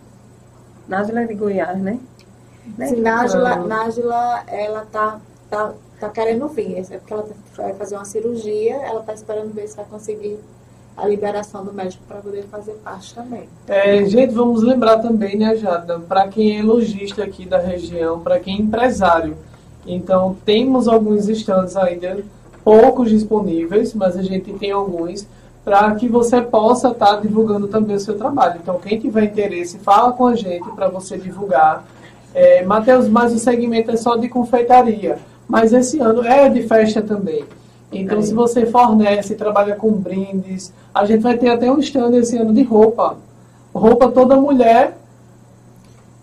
[0.88, 1.98] Nájila de Goiás, né?
[2.79, 2.87] Né?
[2.88, 3.57] Sim, Nájila.
[3.57, 6.79] Nájila, ela tá, tá, tá querendo vir.
[6.79, 10.38] É porque ela tá- vai fazer uma cirurgia, ela tá esperando ver se vai conseguir
[10.96, 13.46] a liberação do médico para poder fazer parte também.
[13.68, 18.40] É, gente, vamos lembrar também, né, Jada, para quem é lojista aqui da região, para
[18.40, 19.37] quem é empresário.
[19.87, 22.24] Então, temos alguns estandes ainda,
[22.66, 25.24] poucos disponíveis, mas a gente tem alguns,
[25.64, 28.59] para que você possa estar divulgando também o seu trabalho.
[28.61, 31.85] Então, quem tiver interesse, fala com a gente para você divulgar.
[32.35, 35.16] É, Matheus, mas o segmento é só de confeitaria.
[35.46, 37.44] Mas esse ano é de festa também.
[37.92, 42.37] Então, se você fornece, trabalha com brindes, a gente vai ter até um stand esse
[42.37, 43.16] ano de roupa.
[43.72, 44.98] Roupa toda mulher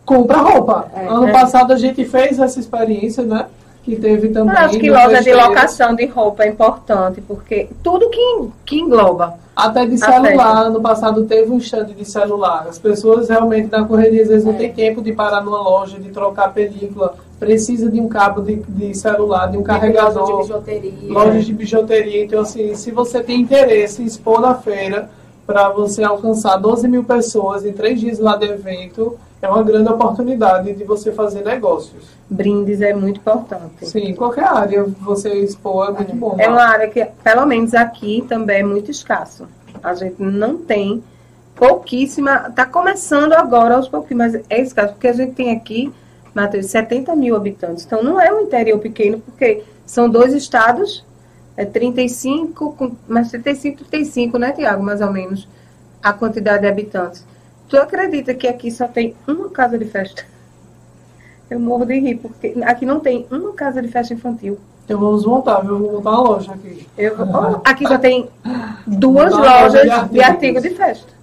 [0.05, 0.91] compra roupa.
[0.93, 1.31] É, ano é.
[1.31, 3.45] passado a gente fez essa experiência, né?
[3.83, 4.55] Que teve também.
[4.55, 9.35] Eu acho que loja de locação de roupa é importante, porque tudo que, que engloba.
[9.55, 10.47] Até de celular, festa.
[10.47, 12.65] ano passado teve um stand de celular.
[12.67, 14.51] As pessoas realmente na correria às vezes É.
[14.51, 18.55] não tem tempo de parar numa loja, de trocar película, precisa de um cabo de,
[18.67, 20.93] de celular, de um Loja de carregador, bijuteria.
[21.13, 22.23] lojas de bijuteria.
[22.23, 25.09] Então, assim, se você tem interesse em expor na feira
[25.45, 29.89] para você alcançar 12 mil pessoas em três dias lá de evento, é uma grande
[29.89, 32.05] oportunidade de você fazer negócios.
[32.29, 33.85] Brindes é muito importante.
[33.85, 36.35] Sim, qualquer área você expor é muito bom.
[36.39, 39.45] É uma área que, pelo menos aqui, também é muito escasso.
[39.83, 41.03] A gente não tem
[41.55, 42.45] pouquíssima.
[42.47, 45.91] Está começando agora aos pouquinhos, mas é escasso, porque a gente tem aqui,
[46.33, 47.85] Matheus, 70 mil habitantes.
[47.85, 51.05] Então não é um interior pequeno, porque são dois estados,
[51.55, 54.83] é 35, com- mas 35, 35, né, Tiago?
[54.83, 55.47] Mais ou menos,
[56.01, 57.25] a quantidade de habitantes.
[57.69, 60.25] Tu acredita que aqui só tem uma casa de festa?
[61.49, 64.57] Eu morro de rir, porque aqui não tem uma casa de festa infantil.
[64.85, 65.77] Então vamos montar, viu?
[65.79, 66.87] Vou montar uma loja aqui.
[66.97, 68.27] Eu, oh, aqui só tem
[68.85, 70.23] duas lojas de de artigos.
[70.23, 71.13] artigo de festa.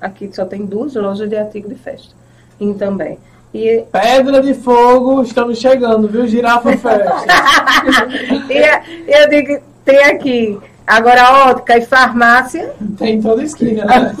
[0.00, 2.14] Aqui só tem duas lojas de artigo de festa.
[2.58, 3.18] E também.
[3.52, 6.26] E, Pedra de Fogo, estamos chegando, viu?
[6.26, 7.24] Girafa Festa.
[8.48, 12.72] e eu digo, tem aqui agora ótica e farmácia.
[12.98, 14.14] Tem em toda esquina, né?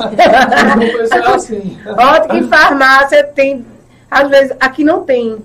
[1.12, 1.76] É assim.
[1.86, 3.64] Ótica e farmácia tem.
[4.10, 5.38] Às vezes, aqui não tem.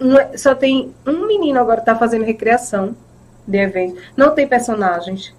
[0.00, 2.94] um- só tem um menino agora que está fazendo recreação
[3.46, 3.96] de evento.
[4.16, 5.34] Não tem personagens.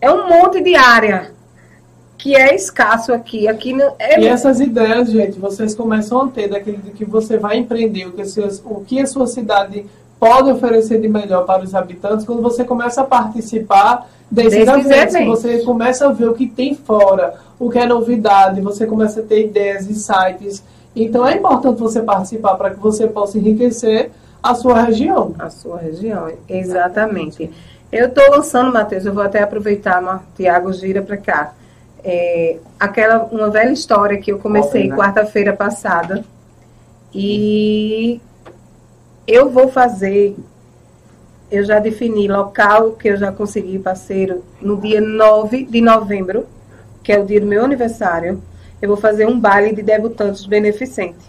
[0.00, 1.30] É um monte de área
[2.18, 3.46] que é escasso aqui.
[3.46, 7.36] Aqui não, é E essas ideias, gente, vocês começam a ter daquele de que você
[7.38, 9.86] vai empreender, o que, as suas- o que a sua cidade
[10.18, 15.26] pode oferecer de melhor para os habitantes, quando você começa a participar desses Desses eventos,
[15.26, 19.22] você começa a ver o que tem fora, o que é novidade, você começa a
[19.22, 20.62] ter ideias, insights.
[20.94, 24.10] Então é importante você participar para que você possa enriquecer
[24.42, 25.34] a sua região.
[25.38, 27.50] A sua região, exatamente.
[27.92, 31.52] Eu estou lançando, Matheus, eu vou até aproveitar, Tiago gira para cá.
[32.02, 34.96] É, aquela, uma velha história que eu comecei né?
[34.96, 36.24] quarta-feira passada.
[37.14, 38.20] E
[39.26, 40.36] eu vou fazer,
[41.50, 46.46] eu já defini local que eu já consegui parceiro no dia 9 de novembro,
[47.02, 48.42] que é o dia do meu aniversário.
[48.80, 51.24] Eu vou fazer um baile de debutantes beneficente.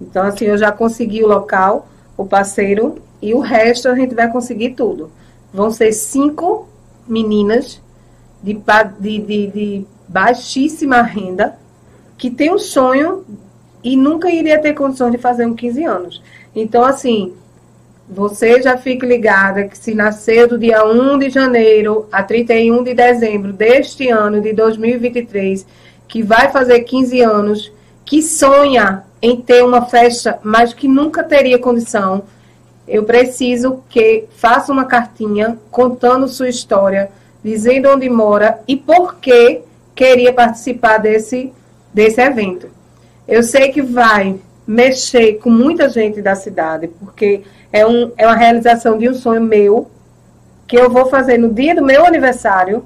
[0.00, 4.30] Então, assim, eu já consegui o local, o parceiro, e o resto a gente vai
[4.30, 5.10] conseguir tudo.
[5.52, 6.68] Vão ser cinco
[7.06, 7.80] meninas
[8.42, 8.54] de,
[9.00, 11.56] de, de, de baixíssima renda
[12.18, 13.24] que tem um sonho
[13.82, 16.22] e nunca iria ter condições de fazer um 15 anos.
[16.54, 17.32] Então, assim,
[18.08, 22.94] você já fique ligada que se nascer do dia 1 de janeiro a 31 de
[22.94, 25.66] dezembro deste ano de 2023,
[26.06, 27.72] que vai fazer 15 anos,
[28.04, 32.24] que sonha em ter uma festa, mas que nunca teria condição,
[32.86, 37.10] eu preciso que faça uma cartinha contando sua história,
[37.42, 39.62] dizendo onde mora e por que
[39.94, 41.50] queria participar desse,
[41.92, 42.68] desse evento.
[43.26, 44.36] Eu sei que vai
[44.66, 49.42] mexer com muita gente da cidade, porque é, um, é uma realização de um sonho
[49.42, 49.90] meu,
[50.66, 52.84] que eu vou fazer no dia do meu aniversário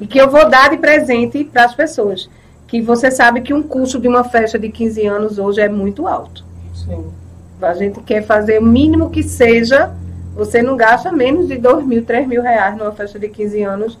[0.00, 2.28] e que eu vou dar de presente para as pessoas.
[2.66, 6.06] Que você sabe que um custo de uma festa de 15 anos hoje é muito
[6.06, 6.44] alto.
[6.74, 7.04] Sim.
[7.60, 9.92] A gente quer fazer o mínimo que seja,
[10.34, 13.98] você não gasta menos de 2 mil, 3 mil reais numa festa de 15 anos,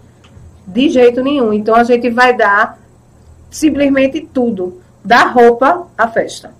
[0.66, 1.52] de jeito nenhum.
[1.52, 2.78] Então a gente vai dar
[3.50, 6.52] simplesmente tudo, da roupa à festa.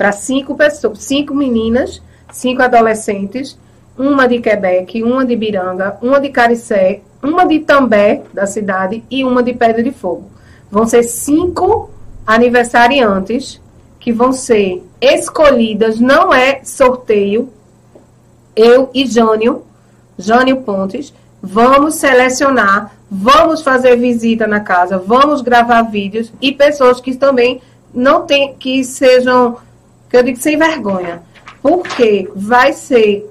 [0.00, 2.00] Para cinco pessoas, cinco meninas,
[2.32, 3.58] cinco adolescentes,
[3.98, 9.22] uma de Quebec, uma de Biranga, uma de Caricé, uma de També, da cidade, e
[9.22, 10.30] uma de Pedra de Fogo.
[10.70, 11.90] Vão ser cinco
[12.26, 13.60] aniversariantes
[13.98, 17.50] que vão ser escolhidas, não é sorteio.
[18.56, 19.64] Eu e Jânio,
[20.16, 27.14] Jânio Pontes, vamos selecionar, vamos fazer visita na casa, vamos gravar vídeos e pessoas que
[27.16, 27.60] também
[27.92, 29.58] não tem, que sejam,
[30.10, 31.22] que eu digo sem vergonha,
[31.62, 33.30] porque vai ser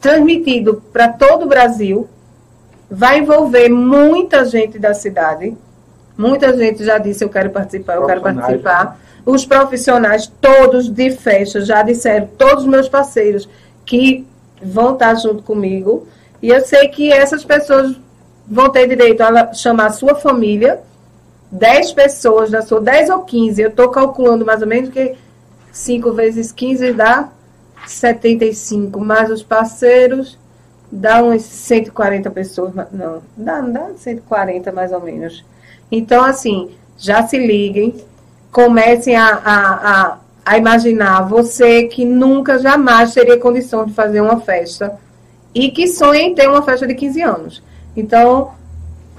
[0.00, 2.08] transmitido para todo o Brasil,
[2.88, 5.56] vai envolver muita gente da cidade,
[6.16, 8.98] muita gente já disse eu quero participar, eu quero participar.
[9.26, 13.48] Os profissionais todos de festa já disseram, todos os meus parceiros
[13.84, 14.26] que
[14.62, 16.06] vão estar junto comigo.
[16.40, 17.96] E eu sei que essas pessoas
[18.46, 20.80] vão ter direito a chamar a sua família,
[21.50, 25.14] 10 pessoas da sua, 10 ou 15, eu estou calculando mais ou menos que
[25.78, 27.28] 5 vezes 15 dá
[27.86, 30.36] 75, mais os parceiros,
[30.90, 32.74] dá uns 140 pessoas.
[32.92, 35.44] Não, dá, dá 140 mais ou menos.
[35.90, 37.94] Então, assim, já se liguem,
[38.50, 44.40] comecem a, a, a, a imaginar você que nunca, jamais teria condição de fazer uma
[44.40, 44.98] festa
[45.54, 47.62] e que sonha em ter uma festa de 15 anos.
[47.96, 48.50] Então,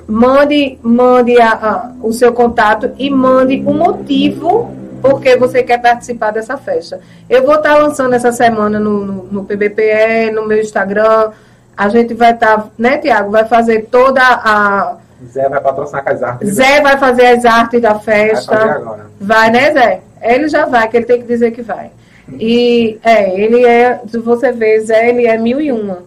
[0.06, 6.32] mande, mande a, a, o seu contato e mande o motivo porque você quer participar
[6.32, 7.00] dessa festa.
[7.30, 11.32] Eu vou estar lançando essa semana no, no, no PBPE, no meu Instagram.
[11.76, 13.32] A gente vai estar, né, Tiago?
[13.32, 14.98] Vai fazer toda a.
[15.26, 16.50] Zé vai patrocinar com as artes.
[16.54, 18.56] Zé vai fazer as artes da festa.
[18.56, 19.06] Vai, agora.
[19.20, 20.02] vai, né, Zé?
[20.22, 21.92] Ele já vai, que ele tem que dizer que vai.
[22.38, 26.04] E é, ele é, se você ver, Zé, ele é mil e uma.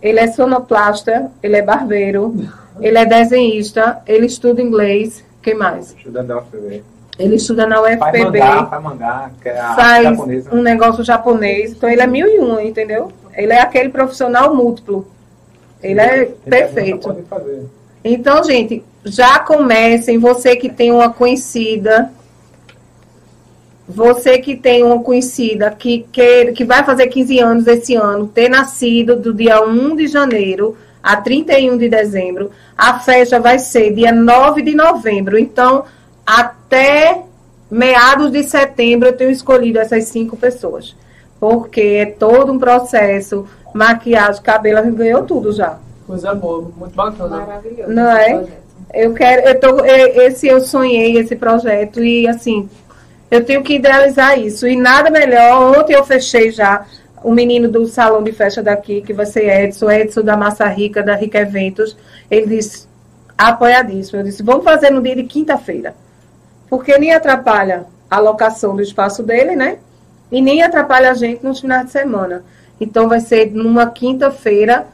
[0.00, 2.34] Ele é sonoplasta, ele é barbeiro,
[2.80, 5.22] ele é desenhista, ele estuda inglês.
[5.42, 5.94] Quem mais?
[5.94, 6.42] Estuda da.
[7.20, 7.98] Ele estuda na UFPB.
[7.98, 10.54] Faz mangá, faz, mangá, que é faz japonesa.
[10.54, 11.72] um negócio japonês.
[11.72, 13.12] Então ele é mil e um, entendeu?
[13.34, 15.06] Ele é aquele profissional múltiplo.
[15.82, 17.14] Ele é perfeito.
[18.02, 20.18] Então, gente, já comecem.
[20.18, 22.10] Você que tem uma conhecida,
[23.86, 28.48] você que tem uma conhecida que, que, que vai fazer 15 anos esse ano, ter
[28.48, 34.12] nascido do dia 1 de janeiro a 31 de dezembro, a festa vai ser dia
[34.12, 35.38] 9 de novembro.
[35.38, 35.84] Então,
[36.70, 37.22] até
[37.68, 40.96] meados de setembro eu tenho escolhido essas cinco pessoas.
[41.40, 45.78] Porque é todo um processo, maquiagem, cabelo, a gente ganhou tudo já.
[46.06, 47.38] Coisa boa, muito bacana.
[47.38, 47.92] Maravilhoso.
[47.92, 48.44] Não é?
[48.94, 52.68] Eu quero, eu tô, esse eu sonhei esse projeto e assim,
[53.30, 54.66] eu tenho que idealizar isso.
[54.66, 56.86] E nada melhor, ontem eu fechei já
[57.22, 61.02] o menino do salão de festa daqui, que vai ser Edson, Edson da Massa Rica,
[61.02, 61.96] da Rica Eventos,
[62.30, 62.86] ele disse,
[63.36, 64.20] apoiadíssimo.
[64.20, 65.94] Eu disse, vamos fazer no dia de quinta-feira
[66.70, 69.78] porque nem atrapalha a locação do espaço dele, né?
[70.30, 72.44] E nem atrapalha a gente nos finais de semana.
[72.80, 74.86] Então vai ser numa quinta-feira,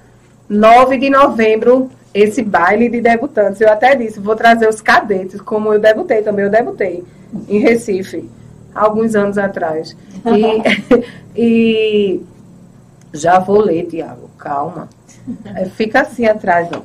[0.48, 3.60] 9 de novembro, esse baile de debutantes.
[3.60, 7.04] Eu até disse, vou trazer os cadetes, como eu debutei também, eu debutei
[7.46, 8.28] em Recife,
[8.74, 9.94] alguns anos atrás.
[10.24, 11.04] E,
[11.36, 12.22] e
[13.12, 14.88] já vou ler, Tiago, calma.
[15.76, 16.82] Fica assim atrás, não.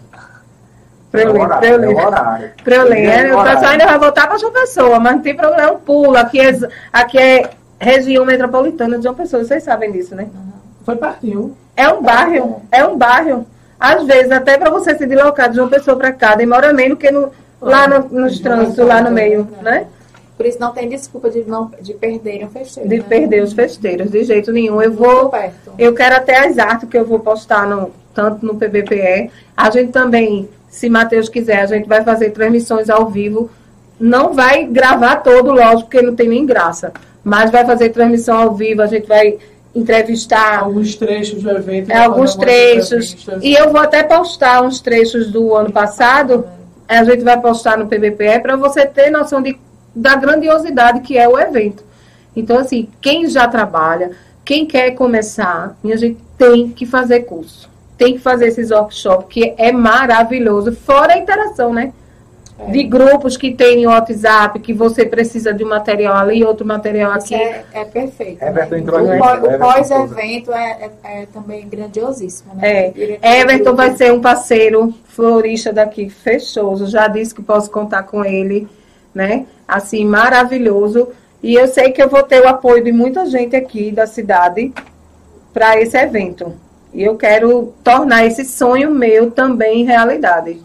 [1.12, 2.54] Pra eu ler, pra eu ler.
[2.64, 3.34] Pra eu ler.
[3.34, 6.16] O pessoal ainda vai voltar para João Pessoa, mas não tem problema, é um pulo.
[6.16, 6.58] Aqui é,
[6.92, 10.30] aqui é região metropolitana de João Pessoa, vocês sabem disso, né?
[10.86, 11.56] Foi pertinho.
[11.76, 13.46] É um bairro, é um bairro.
[13.78, 17.12] Às vezes, até para você se deslocar de João Pessoa para cá, demora menos que
[17.12, 19.88] no, lá no, nos trânsitos, lá no meio, né?
[20.38, 22.90] Por isso não tem desculpa de, não, de perder o festeiro.
[22.90, 23.06] De né?
[23.08, 24.82] perder os festeiros, de jeito nenhum.
[24.82, 25.32] Eu vou.
[25.78, 29.30] Eu quero até as artes que eu vou postar no, tanto no PBPE.
[29.56, 33.52] A gente também se Matheus quiser, a gente vai fazer transmissões ao vivo.
[34.00, 36.94] Não vai gravar todo, lógico, porque não tem nem graça.
[37.24, 39.38] Mas vai fazer transmissão ao vivo, a gente vai
[39.76, 40.60] entrevistar.
[40.60, 41.92] Alguns trechos do evento.
[41.92, 43.18] É, alguns trechos.
[43.42, 46.48] E eu vou até postar uns trechos do ano passado.
[46.88, 49.60] A gente vai postar no PBPE para você ter noção de,
[49.94, 51.84] da grandiosidade que é o evento.
[52.34, 54.12] Então, assim, quem já trabalha,
[54.44, 57.71] quem quer começar, a gente tem que fazer curso
[58.02, 60.76] tem que fazer esses workshops, que é maravilhoso.
[60.76, 61.94] Fora a interação, né?
[62.58, 62.72] É.
[62.72, 67.36] De grupos que tem WhatsApp, que você precisa de um material ali, outro material aqui.
[67.36, 68.42] É, é perfeito.
[68.44, 68.82] Everton né?
[68.82, 72.92] entrou O, o pós-evento é, é, é, também grandiosíssimo, né?
[72.98, 73.42] É.
[73.42, 76.88] Everton vai ser um parceiro florista daqui, fechoso.
[76.88, 78.68] Já disse que posso contar com ele,
[79.14, 79.46] né?
[79.68, 81.10] Assim, maravilhoso.
[81.44, 84.74] E eu sei que eu vou ter o apoio de muita gente aqui da cidade
[85.54, 86.52] para esse evento.
[86.94, 90.62] E eu quero tornar esse sonho meu também realidade,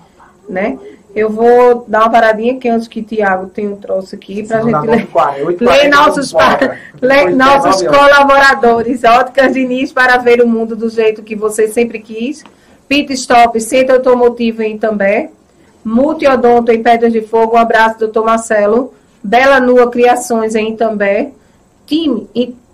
[0.49, 0.79] né?
[1.15, 4.59] Eu vou dar uma paradinha aqui antes que o Tiago tenha um troço aqui para
[4.59, 5.09] a gente ler,
[5.61, 6.35] ler nossos,
[7.01, 9.03] ler nossos colaboradores.
[9.03, 12.45] Óticas Diniz para ver o mundo do jeito que você sempre quis.
[12.87, 15.31] Pit Stop, Centro Automotivo em Itambé.
[15.83, 17.57] Multiodonto em Pedras de Fogo.
[17.57, 18.93] Um abraço, doutor Marcelo.
[19.23, 21.31] Bela Nua Criações em Itambé.
[21.87, 22.29] Time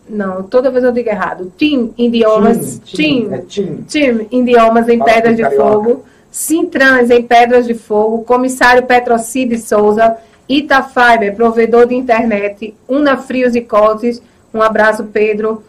[0.09, 1.53] não, toda vez eu digo errado.
[1.57, 2.81] Team Idiomas.
[2.81, 3.29] Team.
[3.29, 3.77] Team, é team.
[3.89, 6.05] team Idiomas em Fala Pedras de Fogo.
[6.31, 8.25] Sintrans em Pedras de Fogo.
[8.25, 10.17] Comissário Petrocide Souza.
[10.49, 12.75] Itafiber, provedor de internet.
[12.89, 14.21] Una Frios e Cortes.
[14.53, 15.63] Um abraço, Pedro.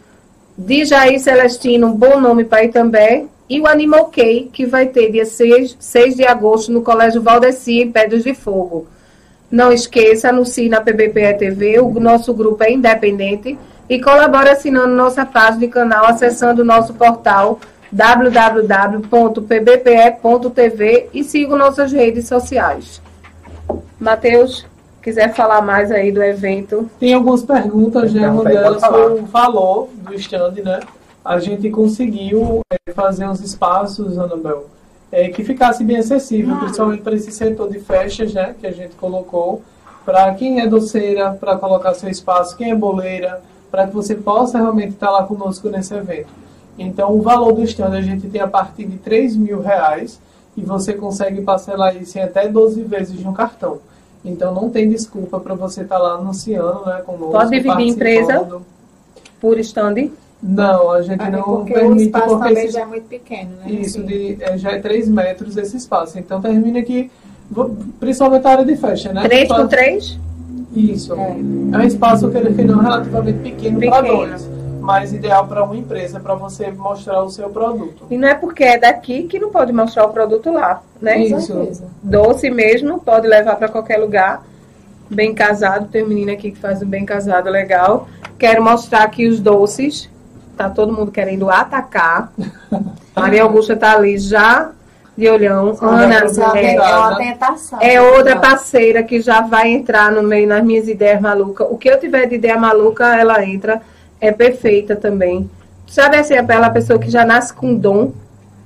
[0.57, 3.25] Dijaí Celestino, um bom nome para Itambé.
[3.49, 7.81] E o Animal K, que vai ter dia 6, 6 de agosto no Colégio Valdeci,
[7.81, 8.87] em Pedras de Fogo.
[9.51, 11.79] Não esqueça, anuncie na PBPE TV.
[11.79, 13.57] O nosso grupo é independente
[13.89, 17.59] e colabore assinando nossa página e canal, acessando nosso portal
[17.91, 19.09] www.pbpe.tv
[21.13, 23.01] e siga nossas redes sociais.
[23.99, 24.65] Matheus?
[25.03, 26.89] quiser falar mais aí do evento.
[26.97, 28.29] Tem algumas perguntas, né?
[28.29, 30.79] Uma delas foi o valor do stand, né?
[31.23, 34.67] A gente conseguiu é, fazer uns espaços, Anabel,
[35.11, 38.55] é, que ficasse bem acessível, principalmente para esse setor de festas, né?
[38.59, 39.61] Que a gente colocou.
[40.05, 43.41] Para quem é doceira, para colocar seu espaço, quem é boleira,
[43.73, 46.27] para que você possa realmente estar lá conosco nesse evento.
[46.77, 50.19] Então, o valor do stand a gente tem a partir de 3 mil reais
[50.55, 53.79] e você consegue parcelar isso em até 12 vezes no cartão.
[54.23, 57.31] Então, não tem desculpa para você estar lá anunciando né, conosco.
[57.31, 58.47] Pode dividir em empresa?
[59.41, 60.11] Por stand.
[60.41, 63.07] Não, a gente É não porque o permite espaço porque também esse- já é muito
[63.07, 63.71] pequeno, né?
[63.71, 66.19] isso Assim, de, é, já é 3 metros esse espaço.
[66.19, 67.09] Então, termina aqui,
[67.99, 69.23] principalmente a área de festa, né?
[69.23, 70.19] 3 por Espaço- 3?
[70.75, 71.13] Isso.
[71.13, 71.31] É.
[71.31, 74.17] É um espaço que ele não relativamente pequeno para Pequeno.
[74.17, 74.49] dois,
[74.81, 78.05] mas ideal para uma empresa, para você mostrar o seu produto.
[78.09, 81.19] E não é porque é daqui que não pode mostrar o produto lá, né?
[81.19, 81.53] Isso.
[82.01, 84.43] Doce mesmo, pode levar para qualquer lugar.
[85.09, 88.07] Bem casado, tem um menino aqui que faz um bem casado legal.
[88.37, 90.09] Quero mostrar aqui os doces.
[90.57, 92.31] Tá todo mundo querendo atacar.
[93.15, 94.71] Maria Augusta tá ali já
[95.17, 95.77] de olhão.
[95.81, 97.79] Ana é uma, é, é tentação.
[97.81, 101.67] é outra parceira que já vai entrar no meio nas minhas ideias malucas.
[101.69, 103.81] O que eu tiver de ideia maluca, ela entra.
[104.19, 105.49] É perfeita também.
[105.85, 108.13] Sabe assim, aquela pessoa que já nasce com dom,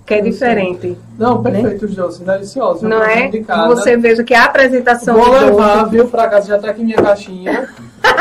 [0.05, 0.97] que é diferente.
[1.17, 2.83] Não, perfeito os doces, deliciosos.
[2.83, 3.29] Não é?
[3.67, 7.67] Você veja que a apresentação Vou levar, viu, pra casa, já tá aqui minha caixinha.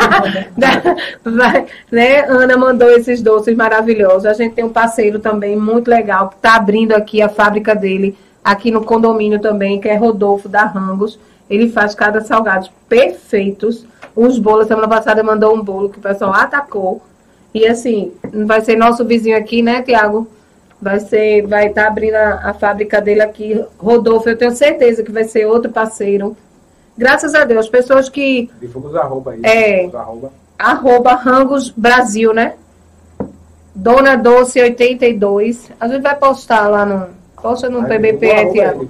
[1.91, 2.25] Né?
[2.27, 4.25] Ana mandou esses doces maravilhosos.
[4.25, 8.17] A gente tem um parceiro também muito legal que está abrindo aqui a fábrica dele,
[8.43, 11.19] aqui no condomínio também, que é Rodolfo da Rangos.
[11.49, 13.85] Ele faz cada salgados perfeitos.
[14.15, 17.01] Uns bolos, semana passada mandou um bolo que o pessoal atacou.
[17.53, 18.11] E assim,
[18.45, 20.27] vai ser nosso vizinho aqui, né, Tiago?
[20.81, 23.63] Vai ser, vai estar abrindo a, a fábrica dele aqui.
[23.77, 26.35] Rodolfo, eu tenho certeza que vai ser outro parceiro.
[26.97, 29.41] Graças a Deus, pessoas que Divulga os arroba aí.
[29.43, 29.89] É.
[29.93, 30.31] Arroba.
[30.57, 32.55] arroba Rangos Brasil, né?
[33.75, 35.69] Dona Doce 82.
[35.79, 37.17] A gente vai postar lá no.
[37.39, 38.87] Posta no Aí PBP, Tiago.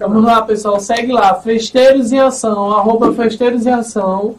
[0.00, 1.34] Vamos lá, pessoal, segue lá.
[1.36, 4.34] Festeiros em Ação, arroba Festeiros em Ação.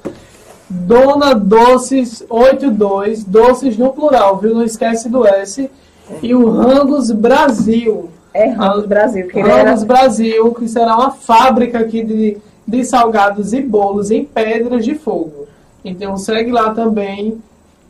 [0.70, 4.54] Dona Doces 82, doces no plural, viu?
[4.54, 5.70] Não esquece do S.
[6.22, 8.10] E o Rangos Brasil.
[8.34, 9.76] É Rangos Brasil, que era.
[9.78, 15.48] Brasil, que será uma fábrica aqui de, de salgados e bolos em pedras de fogo.
[15.84, 17.42] Então segue lá também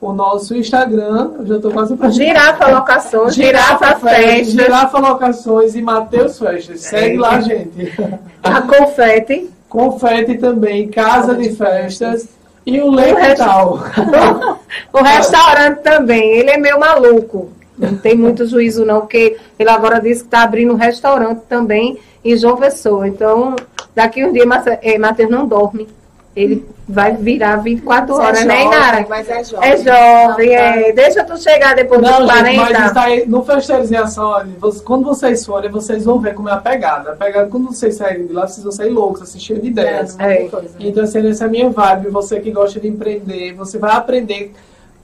[0.02, 1.32] o nosso Instagram.
[1.40, 6.82] Eu já estou quase pra Girafa Locação, Girafa Festa, Girafa Locações e Mateus Festas.
[6.82, 7.20] Segue É.
[7.20, 7.94] lá, gente.
[8.44, 9.50] a Confete.
[9.70, 12.28] Confete também, Casa de Festas
[12.66, 13.80] e o resto- Lepital.
[14.92, 17.50] O restaurante também, ele é meio maluco.
[17.78, 21.98] Não tem muito juízo, não, porque ele agora disse que está abrindo um restaurante também
[22.24, 23.08] em João Pessoa.
[23.08, 23.56] Então,
[23.96, 25.88] daqui uns dias, Mate- eh, Matheus não dorme.
[26.36, 29.06] Ele vai virar 24 Mas horas, é né, jovem, Inara?
[29.08, 29.70] Mas é jovem.
[29.70, 30.64] É jovem, Não, tá.
[30.80, 30.92] é.
[30.92, 32.58] Deixa tu chegar depois Não, dos gente, 40.
[32.80, 36.34] mas está aí, no Festeiros em Ação, olha, você- quando vocês forem, vocês vão ver
[36.34, 37.12] como é a pegada.
[37.12, 40.18] A pegada, quando vocês saírem de lá, vocês vão sair loucos, assim, cheios de ideias.
[40.20, 40.48] É, É.
[40.48, 40.70] coisa.
[40.80, 42.10] Então, assim, essa é a minha vibe.
[42.10, 44.54] Você que gosta de empreender, você vai aprender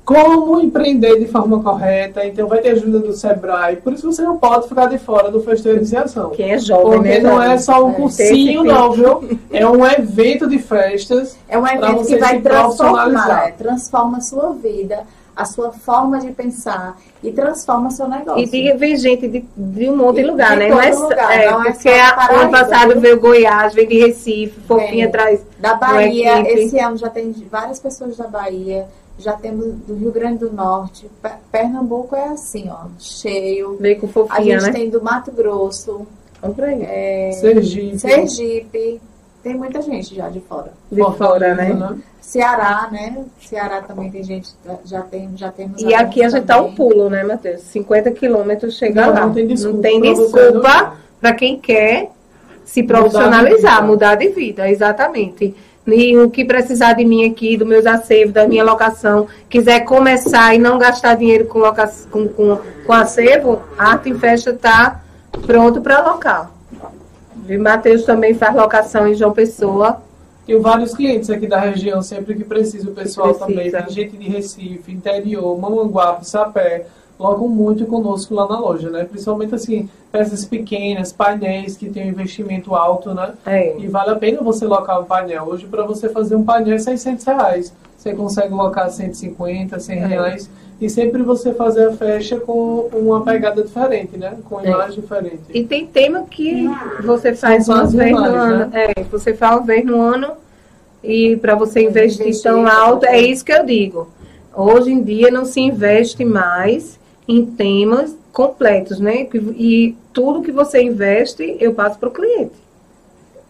[0.10, 2.26] como empreender de forma correta.
[2.26, 3.76] Então, vai ter ajuda do Sebrae.
[3.76, 6.32] Por isso, você não pode ficar de fora do Festeiro de Ação.
[6.32, 7.20] Quem é jovem, Porque né?
[7.20, 9.38] não é só um É, cursinho, não, viu?
[9.52, 11.38] É um evento de festas.
[11.48, 15.04] É um evento você que vai transformar, é, transforma a sua vida,
[15.36, 18.42] a sua forma de pensar e transforma o seu negócio.
[18.44, 20.70] E tem- vem gente de, de um monte de lugar, de né?
[20.70, 24.00] todo Não é, lugar, é, não é porque só ano passado veio Goiás, vem de
[24.00, 25.04] Recife, Fofinha Vem.
[25.04, 25.40] atrás.
[25.60, 28.88] Da Bahia, esse ano já tem várias pessoas da Bahia,
[29.20, 31.10] já temos do Rio Grande do Norte.
[31.22, 33.78] Pe- Pernambuco é assim, ó, cheio.
[33.80, 34.80] Veio com A Fofinha, gente né?
[34.80, 36.08] tem do Mato Grosso,
[36.82, 38.00] é, Sergipe.
[38.00, 39.02] Sergipe,
[39.44, 40.72] tem muita gente já de fora.
[40.92, 41.98] De fora, né?
[42.22, 43.26] Ceará, né?
[43.42, 44.50] Ceará também tem gente,
[44.86, 45.82] já tem, já temos.
[45.82, 47.62] E aqui a gente tá um pulo, né, Matheus?
[47.62, 49.20] 50 quilômetros chega Não, lá.
[49.26, 52.12] não tem desculpa Não tem desculpa para quem quer
[52.66, 53.88] se Mudar de profissionalizar, vida.
[53.88, 55.56] mudar de vida, exatamente.
[55.94, 60.54] E o que precisar de mim aqui, dos meus acervos, da minha locação, quiser começar
[60.54, 61.92] e não gastar dinheiro com, loca...
[62.12, 65.02] com, com, com acervo, Arte em Festa está
[65.46, 66.52] pronto para alocar.
[67.48, 70.02] E Matheus também faz locação em João Pessoa.
[70.46, 73.48] Tenho vários clientes aqui da região, sempre que precisa, o pessoal Precisa.
[73.48, 73.72] também.
[73.72, 76.86] Tem gente de Recife, interior, Mamanguape, Sapé,
[77.20, 79.04] logam muito conosco lá na loja, né?
[79.04, 83.34] Principalmente assim, peças pequenas, painéis que tem um investimento alto, né?
[83.46, 83.76] É.
[83.78, 85.44] E vale a pena você locar um painel.
[85.46, 87.74] Hoje, para você fazer um painel é 600 reais.
[87.98, 90.06] Você consegue locar 150, 100 É.
[90.06, 90.50] reais.
[90.80, 94.38] E sempre você fazer a festa com uma pegada diferente, né?
[94.50, 94.70] Com É.
[94.70, 95.42] imagem diferente.
[95.54, 96.70] E tem tema que
[97.04, 98.72] você faz São uma vez no ano.
[98.74, 100.32] É, você faz uma vez no ano
[101.04, 104.08] e para você investir, Investir, tão alto, é isso que eu digo.
[104.56, 106.98] Hoje em dia não se investe mais
[107.30, 109.28] em temas completos, né?
[109.56, 112.56] E tudo que você investe, eu passo para o cliente.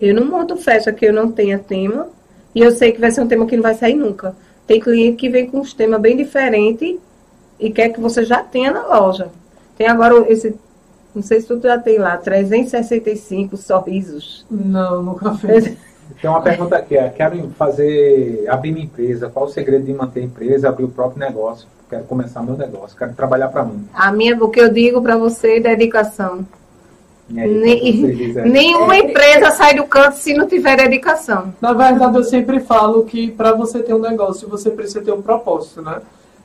[0.01, 2.09] Eu não monto festa que eu não tenha tema
[2.53, 4.35] e eu sei que vai ser um tema que não vai sair nunca.
[4.67, 6.97] Tem cliente que vem com uns temas bem diferentes
[7.57, 9.29] e quer que você já tenha na loja.
[9.77, 10.53] Tem agora esse,
[11.15, 14.45] não sei se tu já tem lá, 365 sorrisos.
[14.51, 15.77] Não, nunca fiz.
[16.21, 20.21] Tem uma pergunta aqui, é, quero fazer, abrir minha empresa, qual o segredo de manter
[20.21, 21.67] a empresa, abrir o próprio negócio?
[21.89, 23.87] Quero começar meu negócio, quero trabalhar para mim.
[23.93, 26.45] A minha, o que eu digo para você é dedicação.
[27.35, 28.99] Aí, Nem- como você diz, é, Nenhuma É.
[28.99, 31.53] empresa sai do canto se não tiver dedicação.
[31.61, 35.21] Na verdade, eu sempre falo que para você ter um negócio, você precisa ter um
[35.21, 36.01] propósito, né?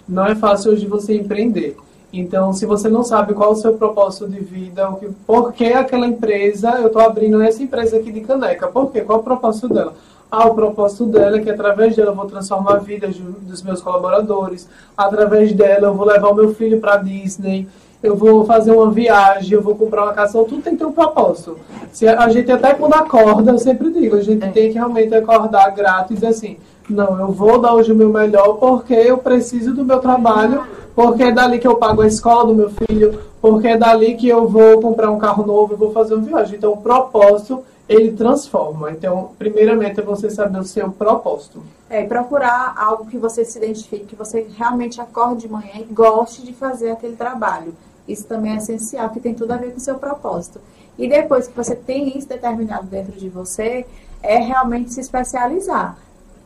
[0.06, 1.76] Não é fácil hoje você empreender.
[2.20, 5.52] Então, se você não sabe qual é o seu propósito de vida, o que, por
[5.52, 8.68] que aquela empresa, eu estou abrindo essa empresa aqui de caneca.
[8.68, 9.00] Por quê?
[9.00, 9.94] Qual é o propósito dela?
[10.30, 13.62] Ah, o propósito dela é que através dela eu vou transformar a vida de- dos
[13.62, 14.68] meus colaboradores.
[14.96, 17.66] Através dela eu vou levar o meu filho para Disney.
[18.02, 20.32] Eu vou fazer uma viagem, eu vou comprar uma casa.
[20.32, 21.56] Então, Tudo tem que ter um propósito.
[21.90, 24.48] Se a a gente até quando acorda, eu sempre digo, a gente É.
[24.50, 26.58] tem que realmente acordar grato e dizer assim,
[26.88, 30.64] não, eu vou dar hoje o meu melhor porque eu preciso do meu trabalho,
[30.94, 34.28] porque é dali que eu pago a escola do meu filho, porque é dali que
[34.28, 36.56] eu vou comprar um carro novo, eu vou fazer uma viagem.
[36.56, 38.90] Então, o propósito, ele transforma.
[38.90, 41.62] Então, primeiramente, é você saber o seu propósito.
[41.90, 45.84] É, e procurar algo que você se identifique, que você realmente acorde de manhã e
[45.84, 47.74] goste de fazer aquele trabalho.
[48.06, 50.60] Isso também é essencial, que tem tudo a ver com o seu propósito.
[50.98, 53.84] E depois que você tem isso determinado dentro de você,
[54.22, 55.98] é realmente se especializar.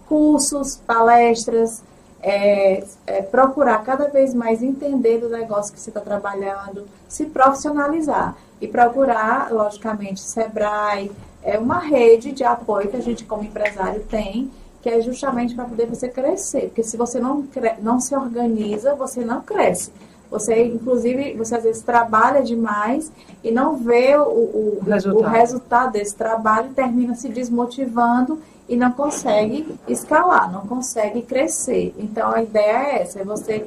[0.09, 1.83] Cursos, palestras,
[2.21, 8.37] é, é, procurar cada vez mais entender do negócio que você está trabalhando, se profissionalizar
[8.61, 14.51] e procurar, logicamente, Sebrae, é uma rede de apoio que a gente como empresário tem,
[14.83, 17.47] que é justamente para poder você crescer, porque se você não,
[17.81, 19.93] não se organiza, você não cresce.
[20.31, 23.11] Você, inclusive, você às vezes trabalha demais
[23.43, 25.19] e não vê o, o, Resultado.
[25.19, 28.39] o resultado desse trabalho, termina se desmotivando
[28.69, 31.95] e não consegue escalar, não consegue crescer.
[31.99, 33.66] Então a ideia é essa, é você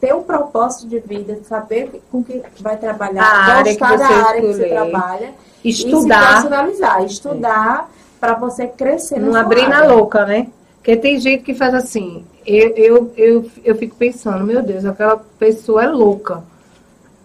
[0.00, 4.06] ter um propósito de vida, saber com que vai trabalhar, A área que gostar da
[4.06, 9.68] você área que você trabalha e se Estudar, profissionalizar, estudar para você crescer não abrir
[9.68, 9.92] na área.
[9.92, 10.48] louca, né?
[10.76, 15.16] Porque tem gente que faz assim, eu, eu, eu, eu fico pensando, meu Deus, aquela
[15.38, 16.44] pessoa é louca.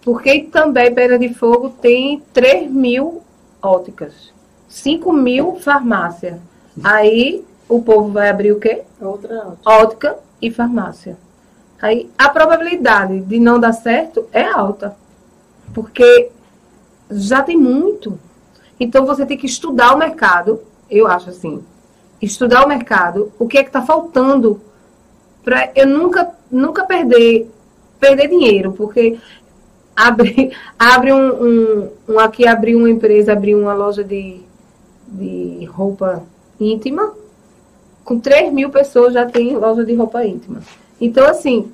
[0.02, 3.22] Porque também Pedra de Fogo tem 3 mil
[3.60, 4.32] óticas,
[4.68, 6.36] 5 mil farmácias.
[6.82, 8.82] Aí o povo vai abrir o quê?
[9.00, 11.16] Outra ótica e farmácia.
[11.80, 14.96] Aí a probabilidade de não dar certo é alta,
[15.72, 16.30] porque
[17.10, 18.18] já tem muito.
[18.78, 20.60] Então você tem que estudar o mercado,
[20.90, 21.62] eu acho assim,
[22.20, 24.60] estudar o mercado, o que é que está faltando
[25.42, 27.50] para eu nunca nunca perder
[27.98, 29.18] perder dinheiro, porque
[29.96, 34.40] abre abre um, um, um aqui abrir uma empresa, abrir uma loja de,
[35.08, 36.22] de roupa
[36.60, 37.14] íntima,
[38.04, 40.60] com 3 mil pessoas já tem loja de roupa íntima.
[41.00, 41.72] Então, assim,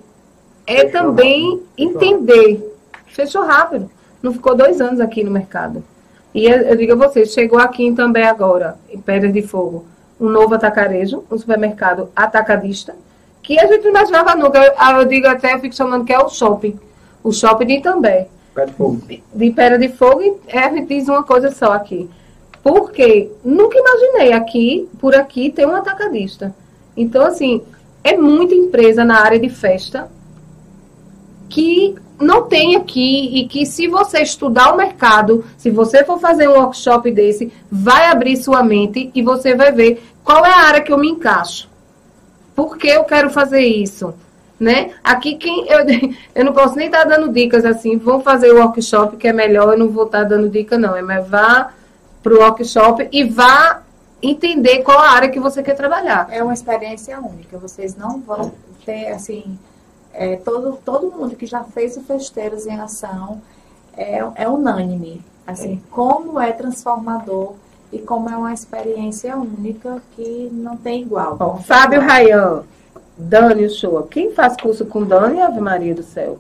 [0.67, 1.69] é Fechou também rápido.
[1.77, 2.77] Entender.
[3.07, 3.91] Fechou rápido.
[4.23, 5.83] Não ficou dois anos aqui no mercado.
[6.35, 9.87] E eu, digo a vocês, chegou aqui em também agora, em Pedras de Fogo,
[10.21, 12.95] um novo atacarejo, um supermercado atacadista,
[13.43, 14.59] que a gente não imaginava nunca.
[14.59, 16.79] Eu, eu digo até, eu fico chamando que é o shopping.
[17.25, 19.03] O shopping de Itambé Pé de fogo.
[19.07, 22.09] de Pedra de Fogo e é, a gente diz uma coisa só aqui.
[22.67, 26.53] Porque nunca imaginei aqui, por aqui, ter um atacadista.
[26.97, 27.63] Então, assim,
[28.03, 30.11] é muita empresa na área de festa
[31.49, 36.49] que não tem aqui e que se você estudar o mercado, se você for fazer
[36.49, 40.81] um workshop desse, vai abrir sua mente e você vai ver qual é a área
[40.81, 41.71] que eu me encaixo.
[42.53, 44.13] Por que eu quero fazer isso?
[44.59, 44.91] Né?
[45.05, 45.87] Aqui quem eu,
[46.35, 49.73] eu não posso nem estar dando dicas assim, vão fazer o workshop que é melhor,
[49.73, 51.71] eu não vou estar dando dica não, é mas vá
[52.27, 53.83] para o workshop e vá
[54.21, 56.27] entender qual a área que você quer trabalhar.
[56.33, 57.57] É uma experiência única.
[57.57, 58.51] Vocês não vão
[58.85, 59.57] ter, assim,
[60.13, 63.41] é, todo, todo mundo que já fez o Festeiros em Ação
[63.97, 65.23] é, é unânime.
[65.47, 67.53] Assim, como é transformador
[67.93, 71.37] e como é uma experiência única que não tem igual.
[71.39, 72.65] Ó, Fábio Rayan,
[73.17, 74.09] Dani Uchoa.
[74.11, 76.39] Quem faz curso com Dani, Ave Maria do céu?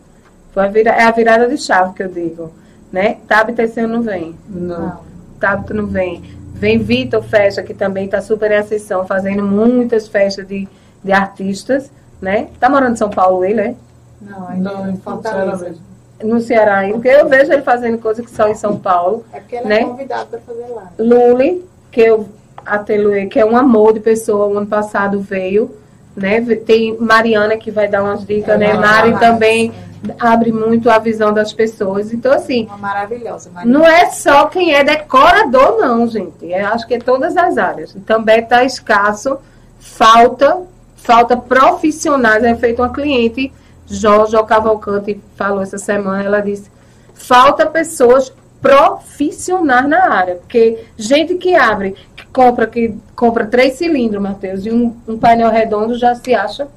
[0.52, 2.50] Foi a vira- é a virada de chave que eu digo.
[2.90, 3.18] Né?
[3.28, 4.36] Tabita esse ano não vem.
[4.48, 4.80] Não.
[4.80, 5.05] Não.
[5.36, 6.22] Tabita não vem.
[6.54, 10.66] Vem Vitor Festa, que também está super em ascensão, fazendo muitas festas de,
[11.04, 11.90] de artistas.
[12.20, 12.48] Né?
[12.58, 13.74] Tá morando em São Paulo ele, é?
[14.20, 15.74] Não, ainda Não, em Fortaleza.
[16.22, 16.94] No Ceará ainda.
[16.94, 19.24] Porque eu vejo ele fazendo coisas que são em São Paulo.
[19.32, 19.80] É porque ela Né?
[19.80, 20.90] é convidada para fazer lá.
[20.98, 22.26] Luli, que eu
[22.64, 25.70] Ateliê, que é um amor de pessoa, o ano passado veio,
[26.16, 26.40] né?
[26.40, 28.72] Tem Mariana que vai dar umas dicas, É, né?
[28.74, 29.72] Mari, também
[30.18, 32.12] abre muito a visão das pessoas.
[32.12, 33.50] Então, assim, Uma maravilhosa.
[33.52, 33.70] Maria.
[33.70, 36.46] não é só quem é decorador, não, gente.
[36.46, 37.94] Eu acho que é todas as áreas.
[38.06, 39.36] Também está escasso,
[39.78, 40.62] falta,
[40.96, 42.42] falta profissionais.
[42.44, 43.52] É feito uma cliente,
[43.88, 46.70] Jorge Cavalcante, falou essa semana, ela disse,
[47.14, 50.36] falta pessoas profissionais na área.
[50.36, 51.94] Porque gente que abre,
[52.36, 56.68] compra, que compra três cilindros, Matheus, e um, um painel redondo já se acha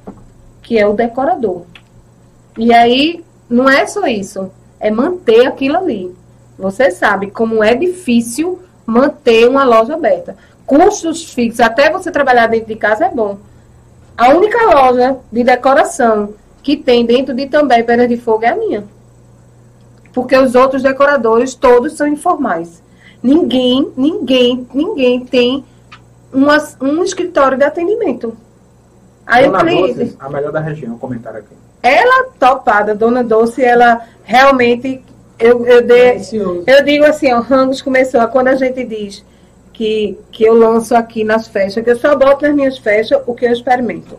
[0.62, 1.64] que é o decorador.
[2.56, 4.50] E aí, não é só isso,
[4.80, 6.14] é manter aquilo ali.
[6.58, 10.34] Você sabe como é difícil manter uma loja aberta.
[10.64, 13.36] Custos fixos, até você trabalhar dentro de casa é bom.
[14.16, 16.32] A única loja de decoração
[16.62, 18.84] que tem dentro de também Pedra de Fogo é a minha.
[20.14, 22.82] Porque os outros decoradores todos são informais.
[23.22, 25.64] Ninguém, ninguém, ninguém tem
[26.32, 28.36] uma, um escritório de atendimento.
[29.26, 31.54] Aí o Dona cliente, Doce, a melhor da região, comentário aqui.
[31.82, 35.02] ela topada, Dona Doce, ela realmente,
[35.38, 36.64] eu, eu, Delicioso.
[36.66, 39.24] eu digo assim, ó, Ramos começou, quando a gente diz
[39.72, 43.34] que, que eu lanço aqui nas festas, que eu só boto nas minhas festas o
[43.34, 44.16] que eu experimento.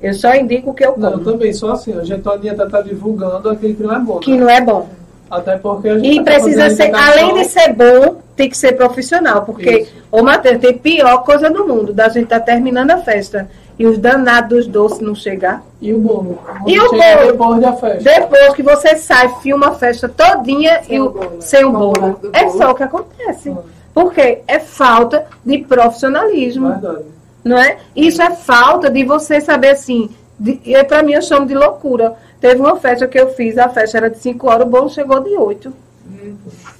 [0.00, 1.92] Eu só indico o que eu Não, eu como, também sou assim.
[1.98, 4.18] A gente não adianta estar divulgando aquele que não é bom.
[4.20, 4.38] que né?
[4.38, 4.88] não é bom.
[5.30, 8.72] Até porque a gente E tá precisa ser, além de ser bom, tem que ser
[8.72, 9.92] profissional, porque, Isso.
[10.10, 13.48] ô Matheus, tem pior coisa do mundo, da gente tá terminando a festa
[13.78, 15.62] e os danados dos doces não chegar.
[15.80, 16.38] E o bolo?
[16.66, 17.26] E o bolo?
[17.26, 18.02] Depois da festa.
[18.02, 21.36] Depois que você sai, filma a festa todinha Sem e o bolo.
[21.40, 21.92] sem o bolo.
[21.92, 23.50] bolo É só o que acontece.
[23.50, 23.58] Hum.
[23.94, 27.04] Porque é falta de profissionalismo, Verdade.
[27.44, 27.78] não é?
[27.94, 30.10] Isso é falta de você saber assim.
[30.38, 32.14] De, e para mim eu chamo de loucura.
[32.40, 35.20] Teve uma festa que eu fiz, a festa era de 5 horas, o bolo chegou
[35.20, 35.72] de 8.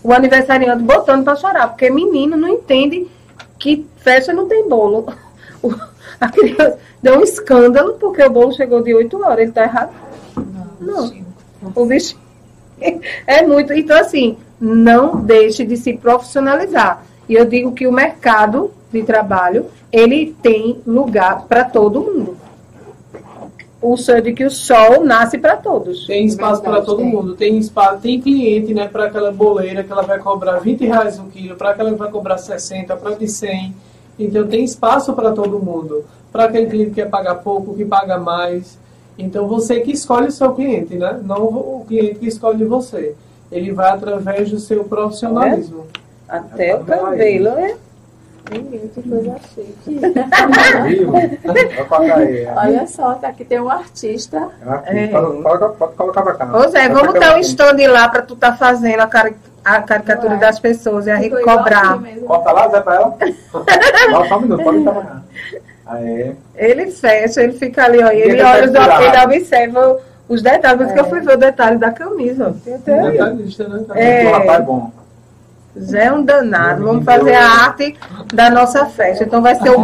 [0.03, 3.07] O aniversariante botando para chorar, porque menino não entende
[3.59, 5.07] que festa não tem bolo.
[5.61, 5.75] O-
[6.21, 9.91] a criança deu um escândalo porque o bolo chegou de 8 horas, ele tá errado.
[10.81, 11.13] Não.
[11.75, 12.17] O bicho
[13.27, 13.73] é muito.
[13.73, 17.03] Então, assim, não deixe de se profissionalizar.
[17.29, 22.37] E eu digo que o mercado de trabalho, ele tem lugar para todo mundo.
[23.81, 26.07] O sonho de que o sol nasce para todos.
[26.07, 27.07] Tem espaço para todo tem.
[27.07, 27.37] mundo.
[27.37, 31.29] Tem espaço, tem cliente, né, para aquela boleira que ela vai cobrar 20 reais um
[31.29, 33.75] quilo, para aquela que vai cobrar 60, para de 100.
[34.19, 36.05] Então tem espaço para todo mundo.
[36.33, 38.77] Para aquele cliente que quer pagar pouco, que paga mais.
[39.17, 41.21] Então você que escolhe o seu cliente, né?
[41.25, 43.15] Não o cliente que escolhe você.
[43.51, 45.87] Ele vai através do seu profissionalismo.
[46.29, 47.77] Até o cabelo, né?
[48.51, 50.01] Menino, que coisa chique.
[52.11, 52.53] É.
[52.57, 54.49] Olha só, tá aqui tem um artista.
[54.67, 55.07] Aqui, É.
[55.09, 56.57] Pode, colocar pra cá.
[56.57, 59.37] Ô Zé, Vai vamos pra dar um stand lá para tu tá fazendo a, cari-
[59.65, 60.39] a caricatura Ué.
[60.41, 61.91] das pessoas e a gente Ficou igual cobrar.
[61.93, 62.27] aqui mesmo.
[62.27, 63.17] Corta lá, Zé, pra ela.
[64.13, 65.23] Dá só um minuto, pode entrar pra cá.
[66.57, 70.85] Ele fecha, ele fica ali, ó, e Ele tá olha, ele observa os detalhes, por
[70.85, 72.55] isso que eu fui ver o detalhe da camisa.
[72.65, 73.11] Tem até.
[73.11, 73.85] Detalhista, né?
[73.95, 74.29] É.
[74.29, 74.91] o rapaz é bom.
[75.81, 76.85] Zé é um danado.
[76.85, 77.97] Vamos fazer a arte
[78.35, 79.25] da nossa festa.
[79.25, 79.81] Então vai ser o,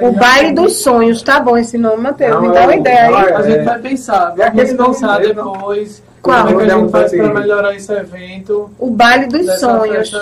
[0.00, 1.22] o baile dos sonhos.
[1.22, 2.40] Tá bom esse nome, Matheus?
[2.40, 3.14] Me dá uma eu- ideia aí.
[3.14, 6.44] é- A gente vai pensar, É vamos pensar depois Qual?
[6.46, 10.12] como é que a gente faz para melhorar esse evento O baile dos sonhos.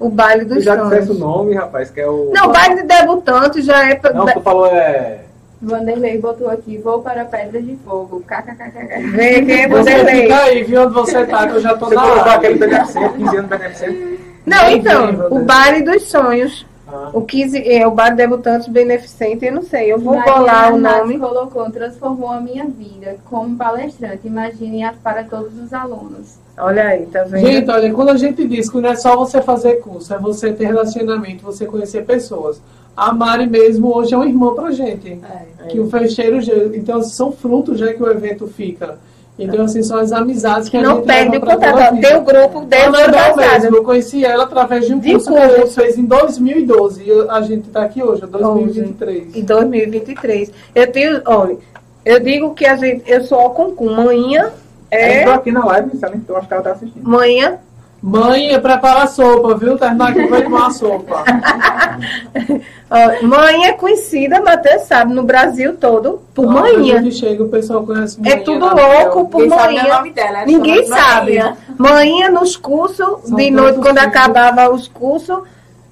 [0.00, 1.20] O baile dos já disseste o sonhos.
[1.20, 2.30] nome, rapaz, que é o.
[2.32, 3.96] Não, o baile de debutante já é.
[3.96, 5.22] pra- Não, tu falou é.
[5.60, 8.22] Vanderlei botou aqui, vou para Pedras de Fogo.
[8.26, 9.10] KKKK.
[9.10, 10.22] Vê quem é Vanderlei.
[10.22, 13.14] fica aí, viu onde você tá, que eu já tô Você na colocou aquele beneficente,
[13.16, 14.20] 15 anos beneficente.
[14.46, 16.64] Não, Bem então, vivo, o baile dos sonhos.
[16.90, 17.10] Ah.
[17.12, 19.92] O 15, é, o baile debutante beneficente, eu não sei.
[19.92, 21.18] Eu vou Mariana bolar o nome.
[21.18, 24.26] colocou, transformou a minha vida como palestrante.
[24.26, 26.38] Imaginem a- para todos os alunos.
[26.56, 27.46] Olha aí, tá vendo?
[27.46, 30.50] Gente, olha, quando a gente diz que não é só você fazer curso, é você
[30.50, 32.58] ter relacionamento, você conhecer pessoas.
[32.98, 35.20] A Mari mesmo hoje é uma irmã pra gente.
[35.68, 36.38] Que o fecheiro,
[36.74, 38.98] então são frutos já que o evento fica.
[39.38, 42.00] Então, assim, são as amizades que a não gente perde o contato.
[42.00, 43.62] Tem o grupo A desde o ano Anabel passado.
[43.62, 45.74] mesmo, eu conheci ela através de um De curso que a gente curso.
[45.80, 47.02] fez em 2012.
[47.04, 49.36] E eu- a gente tá aqui hoje, é 2023.
[49.36, 50.50] Em 2023.
[50.74, 51.56] Eu tenho, olha,
[52.04, 53.94] eu digo que a gente, eu sou Alconcum.
[53.94, 54.50] Manhã
[54.90, 55.18] É.
[55.18, 55.20] é.
[55.20, 55.90] Entrou aqui na live,
[56.28, 57.08] eu acho que ela tá assistindo.
[57.08, 57.58] Manhã.
[58.00, 59.76] Mãe, é preparar sopa, viu?
[59.76, 61.24] Terminar aqui vai tomar sopa.
[62.90, 66.98] ó, manhã é conhecida, Matheus sabe, no Brasil todo, por Quando manhã.
[66.98, 69.00] A gente chega, o pessoal conhece É tudo Anabel.
[69.12, 70.38] louco por Ninguém sabe o nome dela.
[70.42, 71.38] é Ninguém sabe.
[71.76, 74.14] Manhã nos cursos, São de noite, quando filhos.
[74.14, 75.40] acabava os cursos,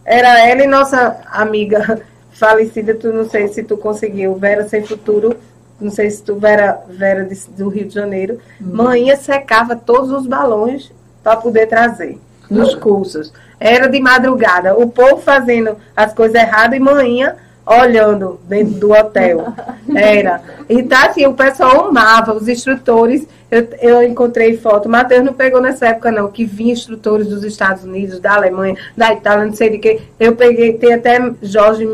[0.05, 2.01] era ela e nossa amiga
[2.31, 5.37] falecida, tu não sei se tu conseguiu, Vera Sem Futuro,
[5.81, 8.39] não sei se tu, Vera, Vera de- do Rio de Janeiro.
[8.61, 8.67] Hum.
[8.73, 10.93] Manhã secava todos os balões
[11.27, 12.21] para poder trazer.
[12.49, 13.33] nos cursos.
[13.59, 17.35] Era de madrugada, o povo fazendo as coisas erradas e manhã
[17.67, 19.53] olhando dentro do hotel.
[19.93, 20.41] Era.
[20.69, 23.27] Então, assim, o pessoal amava, os instrutores.
[23.51, 24.89] Eu, eu encontrei foto.
[24.89, 29.13] Matheus não pegou nessa época, não, que vinha instrutores dos Estados Unidos, da Alemanha, da
[29.13, 30.01] Itália, não sei de que.
[30.21, 31.85] Eu peguei, tem até Jorge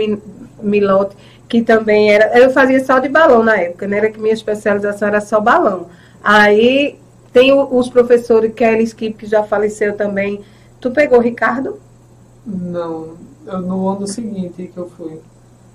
[0.60, 1.16] Milotti,
[1.48, 2.38] que também era.
[2.38, 5.86] Eu fazia só de balão na época, não era que minha especialização era só balão.
[6.22, 7.00] Aí
[7.32, 10.40] tem os professores Kelly Skip, que já faleceu também.
[10.80, 11.78] Tu pegou Ricardo?
[12.44, 13.14] Não,
[13.46, 15.18] no ano seguinte que eu fui.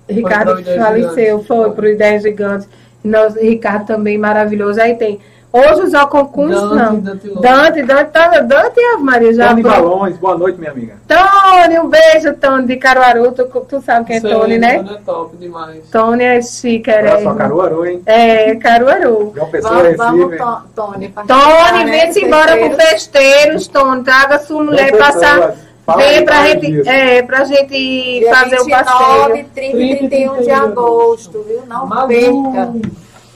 [0.08, 2.68] Ricardo faleceu, foi para o Ideia Gigante.
[3.02, 4.80] Nós, Ricardo também maravilhoso.
[4.80, 5.18] Aí tem
[5.50, 7.00] Hoje os Alconcuns, não.
[7.00, 9.48] Dante, Dante, Dante, Dante, Dante e Ave Maria já.
[9.48, 10.96] Tony Balões, boa noite, minha amiga.
[11.08, 13.32] Tony, um beijo, Tony, de Caruaru.
[13.32, 14.76] Tu, tu sabe quem é Sei, Tony, né?
[14.76, 15.90] Tony é top demais.
[15.90, 17.00] Tony é chique, é.
[17.00, 18.02] Olha só, Caruaru, hein?
[18.04, 19.32] É, Caruaru.
[19.34, 21.14] João Pessoa, vamos, vamos, Tony.
[21.26, 24.04] Tony, vem-se embora pro Festeiros, Tony.
[24.04, 25.54] Traga sua mulher passar.
[25.96, 29.46] Vem pra gente, é, pra gente fazer 29, o passeio.
[29.54, 31.62] 30 e 31 de agosto, viu?
[31.66, 32.72] Não perca.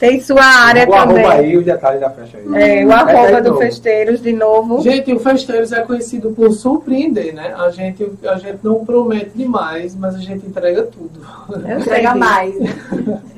[0.02, 1.24] Tem sua área o também.
[1.24, 2.80] Arroba aí, o detalhe da festa aí.
[2.80, 4.82] É, o arroba do Festeiros, de novo.
[4.82, 7.54] Gente, o Festeiros é conhecido por surpreender, né?
[7.56, 11.20] A gente, a gente não promete demais, mas a gente entrega tudo.
[11.78, 12.52] Entrega mais.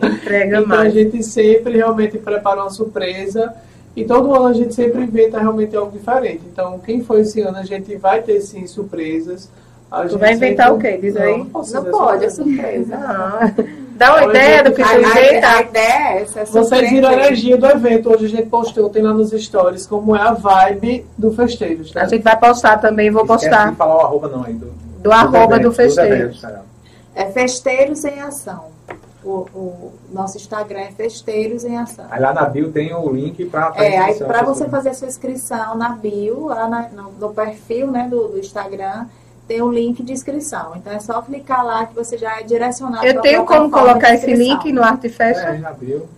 [0.02, 0.86] entrega então, mais.
[0.86, 3.52] a gente sempre realmente prepara uma surpresa.
[3.94, 6.40] E todo ano a gente sempre inventa realmente algo diferente.
[6.50, 9.50] Então, quem foi esse ano, a gente vai ter sim surpresas.
[9.90, 10.88] A tu vai inventar sempre...
[10.88, 10.98] o quê?
[10.98, 11.36] Diz aí.
[11.36, 12.96] Não, não pode, é surpresa.
[12.96, 13.52] Ah.
[13.94, 15.48] Dá uma ideia do que tu inventa.
[15.48, 16.40] A ideia é essa.
[16.40, 18.10] É Vocês viram a energia do evento.
[18.10, 21.92] Hoje a gente postou, tem lá nos stories, como é a vibe do Festeiros.
[21.92, 22.02] Tá?
[22.02, 23.70] A gente vai postar também, vou Esquece postar.
[23.70, 24.54] De falar o arroba não aí.
[24.54, 26.42] Do, do, do arroba do Festeiros.
[27.14, 28.74] É Festeiros em Ação.
[29.24, 32.04] O, o, nosso Instagram é Festeiros em Ação.
[32.10, 35.08] Aí lá na bio tem o link para É, aí para você fazer a sua
[35.08, 39.06] inscrição na bio, lá na, no, no, perfil né, do, do Instagram,
[39.46, 40.72] tem um link de inscrição.
[40.76, 44.32] Então é só clicar lá que você já é direcionado Eu tenho como colocar esse
[44.32, 45.40] link no Artifest?
[45.40, 45.62] É,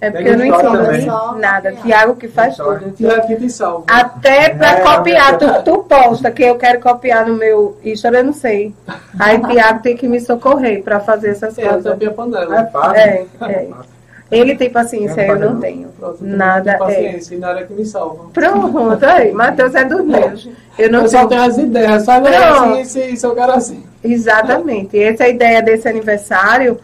[0.01, 1.73] é porque eu não ensino nada.
[1.73, 2.93] Tiago que faz tudo.
[2.93, 3.85] Tiago que salva.
[3.89, 8.25] Até para é, copiar, tu, tu posta que eu quero copiar no meu Instagram, eu
[8.27, 8.75] não sei.
[9.19, 12.01] Aí Tiago tem que me socorrer para fazer essas é, coisas.
[12.01, 12.61] É, panela.
[12.61, 12.97] É fácil.
[12.97, 13.96] É, é.
[14.31, 15.89] Ele tem paciência, eu não tenho.
[15.91, 16.77] Pronto, nada é.
[16.77, 17.37] paciência, é.
[17.37, 18.25] e nada que me salva.
[18.33, 20.49] Pronto, aí, Matheus é dos meus.
[20.77, 21.23] Eu não eu tenho...
[21.23, 23.85] só tenho as ideias, só assim, se, se eu quero assim.
[24.03, 24.99] Exatamente.
[24.99, 26.79] Essa é a ideia desse aniversário.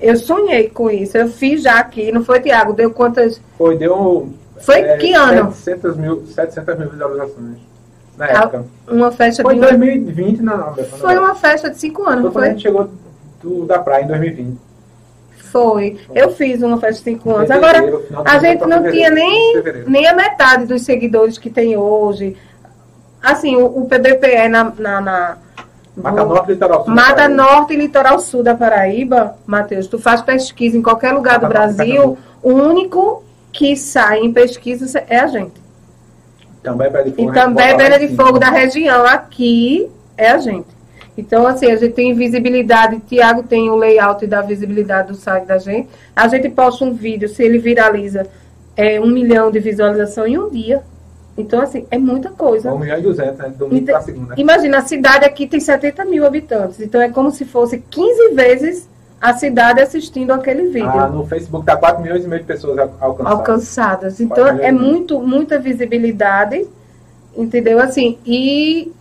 [0.00, 1.16] Eu sonhei com isso.
[1.16, 2.72] Eu fiz já aqui, não foi, Tiago?
[2.72, 3.40] Deu quantas?
[3.56, 4.32] Foi, deu.
[4.60, 5.52] Foi é, que ano?
[5.52, 7.58] 700 mil, 700 mil visualizações.
[8.16, 8.64] Na época.
[8.88, 9.60] Uma festa foi de.
[9.60, 10.74] Foi em 2020, não, não.
[10.74, 12.22] Foi uma festa de 5 anos, foi?
[12.22, 12.90] Foi quando a gente chegou
[13.40, 14.67] do, da praia em 2020.
[15.50, 15.98] Foi.
[16.14, 17.50] Eu fiz uma festa de 5 anos.
[17.50, 17.82] Agora,
[18.24, 22.36] a gente não tinha nem, nem a metade dos seguidores que tem hoje.
[23.22, 25.38] Assim, o, o PBPE na, na, na
[25.96, 26.94] Mata Norte e Litoral Sul.
[26.94, 31.48] Mata Norte e Litoral Sul da Paraíba, Matheus, tu faz pesquisa em qualquer lugar do
[31.48, 35.60] Brasil, o único que sai em pesquisa é a gente.
[36.62, 37.30] Também é de Fogo.
[37.30, 39.04] E também é de Fogo da região.
[39.06, 40.77] Aqui é a gente.
[41.18, 45.58] Então, assim, a gente tem visibilidade, Tiago tem o layout da visibilidade do site da
[45.58, 45.88] gente.
[46.14, 48.24] A gente posta um vídeo, se ele viraliza,
[48.76, 50.80] é um milhão de visualização em um dia.
[51.36, 52.72] Então, assim, é muita coisa.
[52.72, 53.52] Um milhão e duzentos, né?
[53.58, 54.34] Domingo então, segunda.
[54.36, 56.80] Imagina, a cidade aqui tem 70 mil habitantes.
[56.80, 58.88] Então, é como se fosse 15 vezes
[59.20, 60.88] a cidade assistindo aquele vídeo.
[60.88, 63.38] Ah, no Facebook dá 4 milhões e meio de pessoas alcançadas.
[63.38, 64.20] Alcançadas.
[64.20, 66.64] Então, é muito, muita visibilidade,
[67.36, 67.80] entendeu?
[67.80, 68.92] Assim, e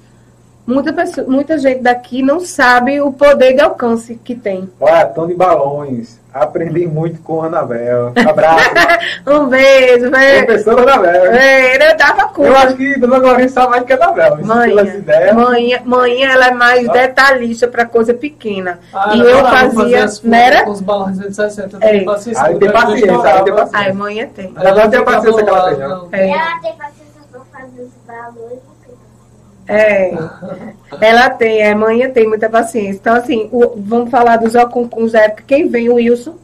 [0.68, 4.70] Muita, pessoa, muita gente daqui não sabe o poder de alcance que tem.
[4.82, 6.20] Olha, Tony Balões.
[6.34, 8.12] Aprendi muito com a Anabel.
[8.30, 8.70] Abraço.
[9.26, 10.46] um beijo, velho.
[10.46, 11.32] Professora Anabel.
[11.32, 12.52] É, eu dava curso.
[12.52, 14.46] Eu acho que Dona Glorinha sabe mais que a Anabel.
[14.46, 16.92] Mãe, mãe, ela é mais ah.
[16.92, 18.80] detalhista para coisa pequena.
[18.94, 20.06] Ah, e eu fazia,
[20.36, 20.66] era?
[20.66, 21.90] Com os balões de 60, é.
[21.92, 22.44] tem paciência.
[22.44, 23.88] Aí tem paciência, aí tem paciência.
[23.88, 24.54] Ai, mãe tem.
[24.54, 26.10] Ela não tem paciência que ela tem, não.
[26.12, 26.30] É.
[26.30, 28.67] Ela tem paciência para fazer os balões.
[29.68, 30.14] É,
[31.02, 33.00] ela tem, a mãe tem muita paciência.
[33.00, 35.44] Então, assim, o, vamos falar dos Oconcuns da época.
[35.46, 35.90] Quem vem?
[35.90, 36.36] O Wilson.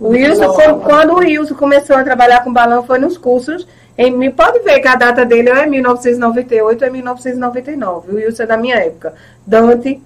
[0.00, 3.66] O Wilson, quando, quando o Wilson começou a trabalhar com balão, foi nos cursos.
[3.96, 8.12] Em, pode ver que a data dele é 1998 ou é 1999.
[8.12, 9.14] O Wilson é da minha época.
[9.46, 10.02] Dante,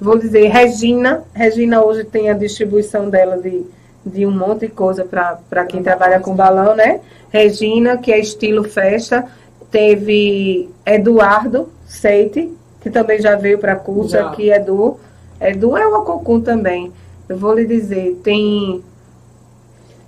[0.00, 1.22] vou dizer, Regina.
[1.32, 3.64] Regina hoje tem a distribuição dela de,
[4.04, 7.00] de um monte de coisa para quem trabalha com balão, né?
[7.30, 9.24] Regina, que é estilo festa.
[9.70, 14.26] Teve Eduardo, Seite, que também já veio para curso já.
[14.26, 14.98] aqui, Edu.
[15.40, 16.92] Edu é o Acocum também.
[17.28, 18.82] Eu vou lhe dizer, tem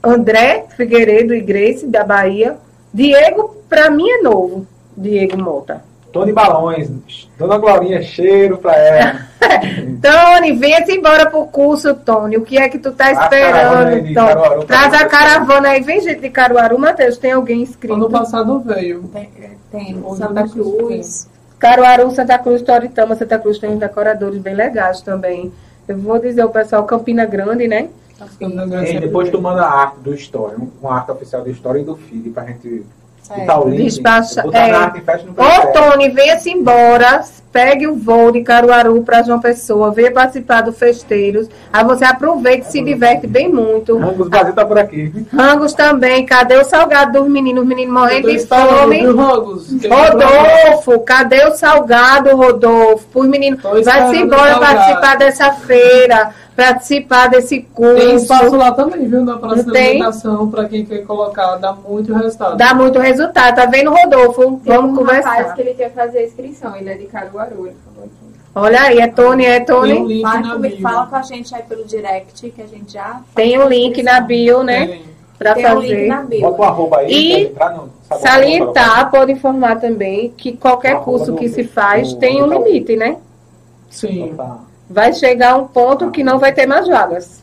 [0.03, 2.57] André Figueiredo e Grace, da Bahia.
[2.93, 4.67] Diego, para mim, é novo.
[4.97, 5.83] Diego Mota.
[6.13, 6.91] Tony Balões.
[7.39, 9.29] Dona Glorinha, cheiro pra ela.
[10.01, 12.37] Tony, venha-se embora pro curso, Tony.
[12.37, 14.15] O que é que tu tá esperando, Tony?
[14.15, 15.83] Caruaru, Traz a caravana aí.
[15.83, 17.19] Vem gente de Caruaru, Matheus.
[17.19, 17.95] Tem alguém inscrito?
[17.95, 19.03] Ano passado veio.
[19.13, 19.31] Tem,
[19.71, 21.29] tem Onde Santa Cruz.
[21.59, 25.53] Caruaru, Santa Cruz, Toritama, Santa Cruz tem uns decoradores bem legais também.
[25.87, 27.89] Eu vou dizer o pessoal Campina Grande, né?
[28.97, 30.13] E depois tu manda a arte do
[30.59, 32.85] um- uma arte oficial do Story e do feed pra gente
[33.61, 33.85] o link.
[33.85, 34.71] Despacha- é.
[34.73, 35.01] arte
[35.69, 35.73] Ô.
[35.73, 37.23] Tony, venha-se embora.
[37.59, 39.91] Pegue o voo de Caruaru para João Pessoa.
[39.91, 41.49] Venha participar do Festeiros.
[41.73, 43.99] Aí você aproveita e se diverte bem muito.
[43.99, 45.13] Rangos Brasil tá por aqui.
[45.37, 46.25] Rangos também.
[46.25, 47.65] Cadê o salgado dos meninos?
[47.65, 49.05] Os meninos morrendo de fome.
[49.89, 53.07] Rodolfo, cadê o salgado, Rodolfo?
[53.13, 58.57] Os meninos, vai-se embora participar dessa feira, participar desse Tem espaço curso.
[58.57, 59.25] lá também, viu?
[59.25, 59.87] Na próxima Tem.
[59.91, 62.57] alimentação, pra quem quer colocar, dá muito resultado.
[62.57, 63.55] Dá muito resultado.
[63.57, 64.61] Tá vendo, Rodolfo?
[64.65, 65.55] Tem Vamos um rapaz conversar.
[65.55, 68.39] que ele quer fazer a inscrição, ele é de Caruaru, ele falou aqui.
[68.55, 70.05] Olha aí, é Tony, é Tem um Tony.
[70.07, 71.11] link Fala, bio.
[71.11, 73.21] com a gente aí pelo direct, que a gente já.
[73.35, 74.87] Tem um link na bio, né?
[74.87, 74.99] Tem.
[74.99, 75.01] Um
[75.55, 76.07] link fazer.
[76.09, 76.41] na bio.
[76.41, 77.13] Bota o arroba aí.
[77.13, 82.15] E pra entrar no- Salientar, pode informar também que qualquer Arroba curso que se faz
[82.15, 83.17] tem um limite, né?
[83.91, 84.23] Sim.
[84.25, 84.61] arroba?
[84.91, 87.43] Vai chegar um ponto que não vai ter mais vagas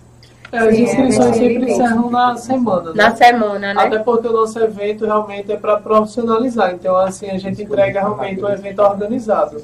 [0.55, 2.93] É, as inscrições é, sempre encerram na semana.
[2.93, 3.03] né?
[3.03, 3.81] na semana, né?
[3.81, 6.73] Até porque o nosso evento realmente é para profissionalizar.
[6.73, 9.61] Então, assim, a gente entrega realmente um evento organizado.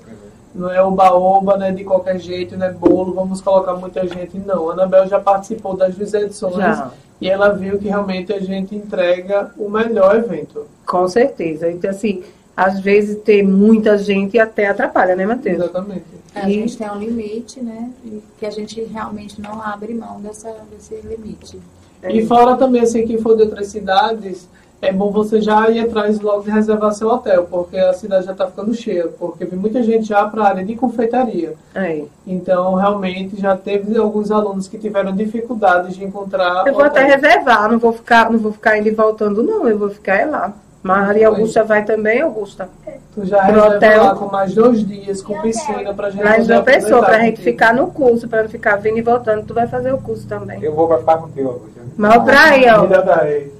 [0.53, 4.37] Não é oba-oba, né, de qualquer jeito, né, bolo, vamos colocar muita gente.
[4.37, 6.91] Não, a Anabel já participou das duas edições Já.
[7.21, 10.67] e ela viu que realmente a gente entrega o melhor evento.
[10.85, 11.71] Com certeza.
[11.71, 12.21] Então, assim,
[12.55, 15.55] às vezes ter muita gente até atrapalha, né, Matheus?
[15.55, 16.20] Exatamente.
[16.33, 17.91] A gente tem um limite, né?
[18.05, 21.59] E que a gente realmente não abre mão dessa, desse limite.
[22.03, 24.47] E fora também, assim, quem for de outras cidades,
[24.81, 28.31] é bom você já ir atrás logo de reservar seu hotel, porque a cidade já
[28.31, 31.53] está ficando cheia, porque vem muita gente já para a área de confeitaria.
[31.75, 32.03] É.
[32.25, 36.65] Então, realmente, já teve alguns alunos que tiveram dificuldades de encontrar.
[36.65, 37.15] Eu vou até hotel.
[37.15, 39.67] reservar, não vou ficar, não vou ficar indo e voltando, não.
[39.67, 40.53] Eu vou ficar é lá.
[40.83, 42.67] Maria Augusta vai também, Augusta.
[43.13, 44.03] Tu já pro reserva hotel.
[44.03, 47.73] lá com mais dois dias, com piscina, pra gente poder João Pessoa, pra gente ficar
[47.73, 49.45] no curso, pra não ficar vindo e voltando.
[49.45, 50.63] Tu vai fazer o curso também.
[50.63, 51.81] Eu vou pra ficar contigo, Augusto.
[51.97, 52.85] Mal pra aí, ó.
[53.23, 53.53] Rei.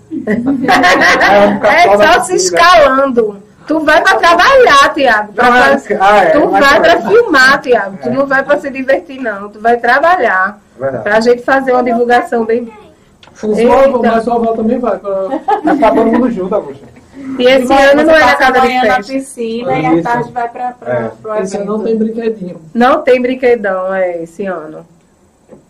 [1.64, 3.38] É só se escalando.
[3.68, 5.34] Tu vai pra trabalhar, Tiago.
[5.38, 6.80] é- ah, é, tu vai é.
[6.80, 7.98] pra filmar, Tiago.
[8.02, 9.50] Tu não vai pra se divertir, não.
[9.50, 10.60] Tu vai trabalhar.
[10.78, 11.04] Verdade.
[11.04, 12.72] Pra gente fazer uma divulgação bem.
[13.42, 14.98] Slobo, mas sua avó também vai.
[14.98, 15.12] Pra...
[15.80, 16.91] Tá todo mundo junto, Augusto.
[17.40, 19.14] E esse Você ano não é na casa de manhã na festa.
[19.14, 21.12] piscina e à tarde vai para É.
[21.22, 21.66] pro Esse ano evento.
[21.78, 22.62] não tem brinquedinho.
[22.74, 24.86] Não tem brinquedão é, esse ano.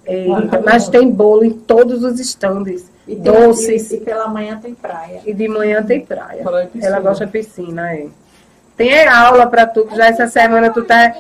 [0.06, 2.90] Eita, mas tem bolo em todos os estandes.
[3.08, 3.92] E, tem- Doces.
[3.92, 5.22] e, e pela manhã tem praia.
[5.26, 6.44] E de manhã tem praia.
[6.82, 8.08] Ela gosta de piscina, é.
[8.78, 11.14] Tem aula pra tu, que já essa semana tu tá.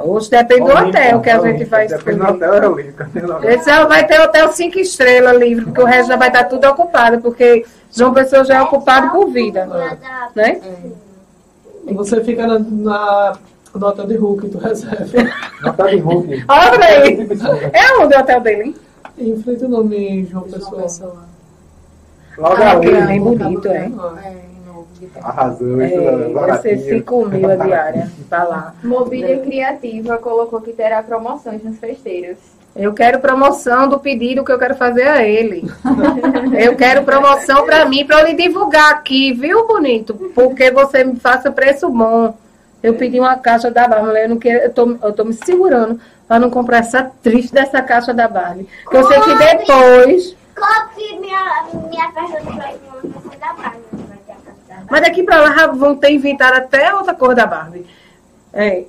[0.00, 3.06] Hoje depende do hotel que a gente vai Depende do hotel, é o livro.
[3.48, 6.66] Esse ano vai ter hotel cinco estrelas livre, porque o resto já vai estar tudo
[6.68, 9.66] ocupado, porque João Pessoa já é ocupado por vida,
[10.34, 10.60] né?
[11.86, 13.32] E você fica na, na
[13.74, 15.04] nota de Hulk, tu reserva.
[15.62, 16.44] Não de Hulk.
[16.48, 17.28] Olha aí.
[17.72, 18.76] É onde o hotel dele?
[19.18, 20.86] Em frente o nome João Pessoa.
[22.38, 22.90] Logo Ah, ali.
[22.90, 23.90] é bem bonito, é.
[24.24, 24.41] É,
[25.22, 26.98] Arrasou, isso É, é vai ser baratinho.
[26.98, 28.74] 5 mil a diária pra lá.
[28.82, 32.38] Mobília Criativa colocou que terá promoções nos festeiros.
[32.74, 35.70] Eu quero promoção do pedido que eu quero fazer a ele.
[36.58, 40.14] Eu quero promoção pra mim, pra eu lhe divulgar aqui, viu, bonito?
[40.34, 42.36] Porque você me faça preço bom.
[42.82, 46.00] Eu pedi uma caixa da Barbie, eu não quero, eu tô, eu tô me segurando
[46.26, 48.68] pra não comprar essa triste dessa caixa da Barbie.
[48.84, 52.44] Porque eu sei que depois, Copie minha, minha ser
[53.38, 53.86] da Barbie.
[54.08, 54.81] Vai ter a festa da Barbie.
[54.92, 57.86] Mas daqui pra lá vão ter inventado até outra cor da Barbie.
[58.52, 58.84] É,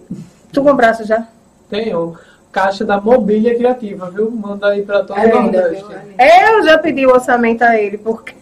[0.52, 1.26] tu compraste já?
[1.70, 2.18] Tem o
[2.52, 4.30] caixa da mobília criativa, viu?
[4.30, 5.86] Manda aí pra todo É o Nordeste.
[6.20, 8.36] Eu já pedi o orçamento a ele, porque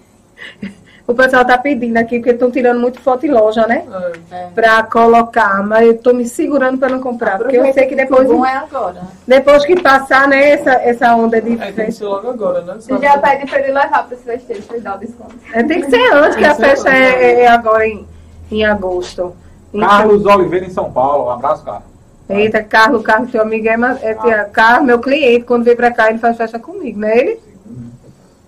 [1.07, 3.83] o pessoal tá pedindo aqui, porque estão tirando muito foto em loja, né?
[4.31, 4.47] É.
[4.55, 8.29] Pra colocar, mas eu tô me segurando pra não comprar, porque eu sei que depois,
[8.29, 9.01] O bom é agora.
[9.27, 12.75] depois que passar, né, essa, essa onda de É, tem que ser logo agora, né?
[12.79, 15.35] Você já pede pra ele levar para os festeiros para dar o desconto.
[15.53, 18.07] É, tem que ser antes, que a que festa é, é agora em,
[18.51, 19.35] em agosto.
[19.73, 21.25] Então, Carlos Oliveira em São Paulo.
[21.27, 21.83] Um abraço, Carlos.
[22.29, 26.09] Eita, Carlos, Carlos, teu amigo é, é tia- Carlos, meu cliente, quando vem pra cá,
[26.09, 27.39] ele faz festa comigo, não é ele?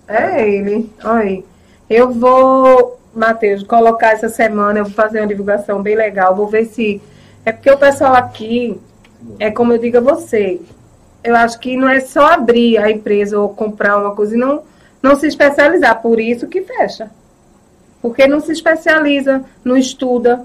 [0.08, 1.44] É ele, olha aí.
[1.88, 6.64] Eu vou, Matheus, colocar essa semana, eu vou fazer uma divulgação bem legal, vou ver
[6.66, 7.00] se.
[7.44, 8.80] É porque o pessoal aqui,
[9.38, 10.60] é como eu digo a você,
[11.22, 14.62] eu acho que não é só abrir a empresa ou comprar uma coisa e não,
[15.02, 17.10] não se especializar, por isso que fecha.
[18.00, 20.44] Porque não se especializa, não estuda,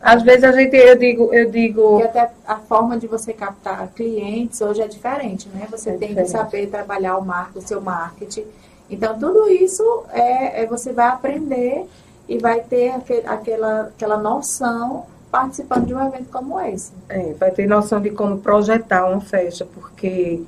[0.00, 3.86] Às vezes a gente, eu digo, eu digo, Porque até a forma de você captar
[3.88, 5.66] clientes hoje é diferente, né?
[5.70, 6.32] Você É tem diferente.
[6.32, 8.44] que saber trabalhar o, o seu marketing.
[8.90, 9.82] Então, tudo isso
[10.12, 11.86] é, é você vai aprender
[12.28, 16.90] e vai ter aque- aquela, aquela noção participando de um evento como esse.
[17.08, 20.42] é, vai ter noção de como projetar uma festa, porque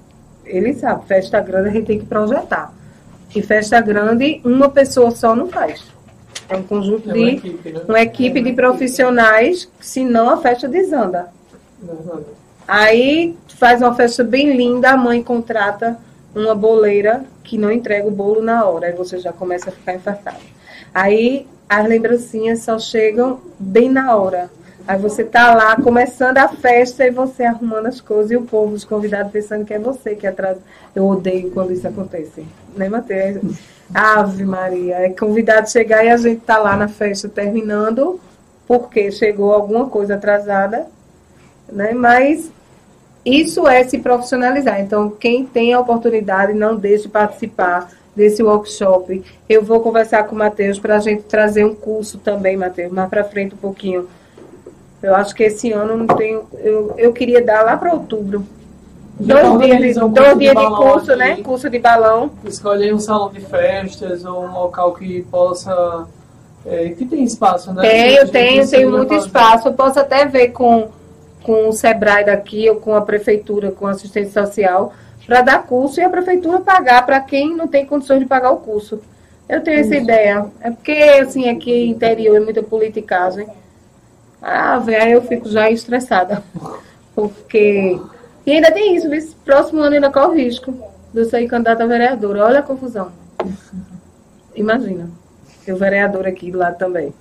[0.44, 2.72] ele sabe, festa grande a gente tem que projetar.
[3.34, 5.84] E festa grande, uma pessoa só não faz.
[6.48, 7.80] É um conjunto É de uma equipe, né?
[7.88, 11.28] uma equipe de profissionais, senão a festa desanda.
[11.80, 12.26] Verdade.
[12.66, 15.96] Aí faz uma festa bem linda, a mãe contrata
[16.34, 19.94] uma boleira que não entrega o bolo na hora, aí você já começa a ficar
[19.94, 20.40] infartado.
[20.94, 24.50] Aí as lembrancinhas só chegam bem na hora.
[24.86, 28.74] Aí você tá lá começando a festa e você arrumando as coisas e o povo,
[28.74, 30.60] os convidados, pensando que é você que atrasa.
[30.94, 32.44] Eu odeio quando isso acontece.
[32.76, 33.58] Né, Matheus?
[33.94, 34.96] Ave Maria.
[34.96, 38.20] É convidado chegar e a gente tá lá na festa terminando
[38.66, 40.86] porque chegou alguma coisa atrasada,
[41.70, 41.92] né?
[41.92, 42.50] Mas
[43.24, 44.80] isso é se profissionalizar.
[44.80, 49.22] Então, quem tem a oportunidade, não deixe de participar desse workshop.
[49.48, 53.08] Eu vou conversar com o Matheus para a gente trazer um curso também, Matheus, mais
[53.08, 54.08] para frente um pouquinho.
[55.02, 56.44] Eu acho que esse ano não tenho.
[56.58, 58.46] Eu, eu queria dar lá para outubro.
[59.18, 61.18] Dois dias, de, um dois de dias de balão curso, aqui.
[61.18, 61.36] né?
[61.42, 62.30] Curso de balão.
[62.44, 66.06] Escolhe aí um salão de festas ou um local que possa.
[66.64, 67.82] é, que tem espaço, né?
[67.82, 69.68] Tenho, tenho, tenho muito espaço.
[69.68, 70.88] Eu posso até ver com,
[71.42, 74.92] com o Sebrae daqui ou com a prefeitura, com a assistência social,
[75.26, 78.58] para dar curso e a prefeitura pagar para quem não tem condições de pagar o
[78.58, 79.00] curso.
[79.48, 80.46] Eu tenho essa ideia.
[80.60, 83.46] É porque, assim, aqui interior é muita politicagem.
[84.40, 86.42] Ah, velho, aí eu fico já estressada.
[87.14, 88.00] Porque.
[88.46, 90.72] E ainda tem isso, esse próximo ano ainda corre o risco
[91.12, 92.46] de eu sair candidata a vereadora.
[92.46, 93.12] Olha a confusão.
[94.54, 95.10] Imagina.
[95.66, 97.12] Eu vereador aqui do lado também.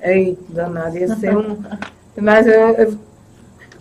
[0.00, 1.56] Ei, danado, ia ser um.
[2.20, 2.98] Mas eu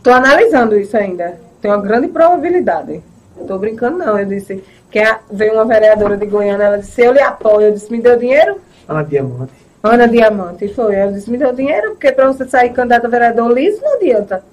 [0.01, 1.39] estou analisando isso ainda.
[1.61, 3.01] Tem uma grande probabilidade.
[3.39, 4.17] Estou brincando, não.
[4.19, 7.67] Eu disse que a- veio uma vereadora de Goiânia, ela disse, eu lhe apoio.
[7.67, 8.59] Eu disse, me deu dinheiro?
[8.87, 9.53] Ana Diamante.
[9.83, 10.95] Ana Diamante, e foi.
[10.95, 14.43] Ela disse, me deu dinheiro, porque para você sair candidato a vereador liso não adianta.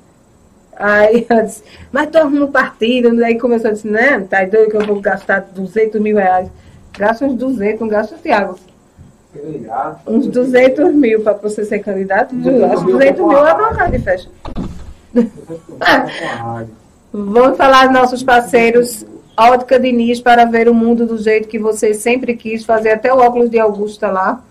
[0.76, 3.08] Aí ela disse, mas tu arruma um partido.
[3.24, 6.48] Aí começou a dizer, né, tá doido que eu vou gastar 200 mil reais.
[6.98, 8.58] Gasta uns 200, não gasta, Tiago.
[10.06, 12.34] Uns 200 mil para você ser candidato.
[12.72, 14.30] Acho que 200 mil é uma casa de festa.
[17.12, 19.06] Vamos falar dos nossos parceiros
[19.38, 23.18] Ótica Diniz para ver o mundo do jeito que você sempre quis, fazer até o
[23.18, 24.42] óculos de Augusta lá.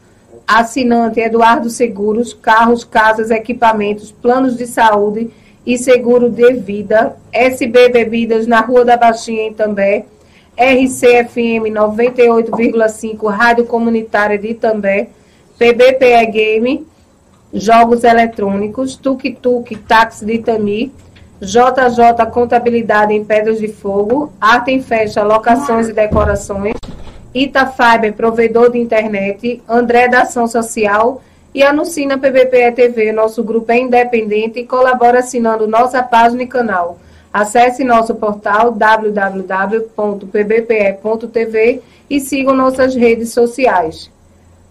[0.48, 5.30] Assinante Eduardo Seguros, carros, casas, equipamentos, planos de saúde
[5.66, 7.18] e seguro de vida.
[7.34, 10.06] SB Bebidas na Rua da Baixinha em També.
[10.56, 15.10] RCFM 98,5, Rádio Comunitária de També.
[15.60, 16.88] PBPE Game,
[17.60, 20.94] Jogos Eletrônicos, Tuk Tuk, Táxi de Itami.
[21.40, 26.74] JJ Contabilidade em Pedras de Fogo, Arte em Festa, Locações e Decorações,
[27.34, 31.22] Itafiber, provedor de internet, André da Ação Social
[31.54, 33.12] e Anuncina PBPE TV.
[33.12, 36.98] Nosso grupo é independente e colabora assinando nossa página e canal.
[37.32, 39.92] Acesse nosso portal www.pbpe.tv
[42.10, 44.10] e sigam nossas redes sociais.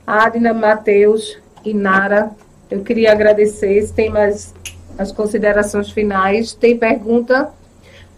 [0.05, 2.33] Adna, Matheus e Nara,
[2.71, 3.83] eu queria agradecer.
[3.83, 4.55] Se tem mais
[4.99, 7.51] as considerações finais, tem pergunta?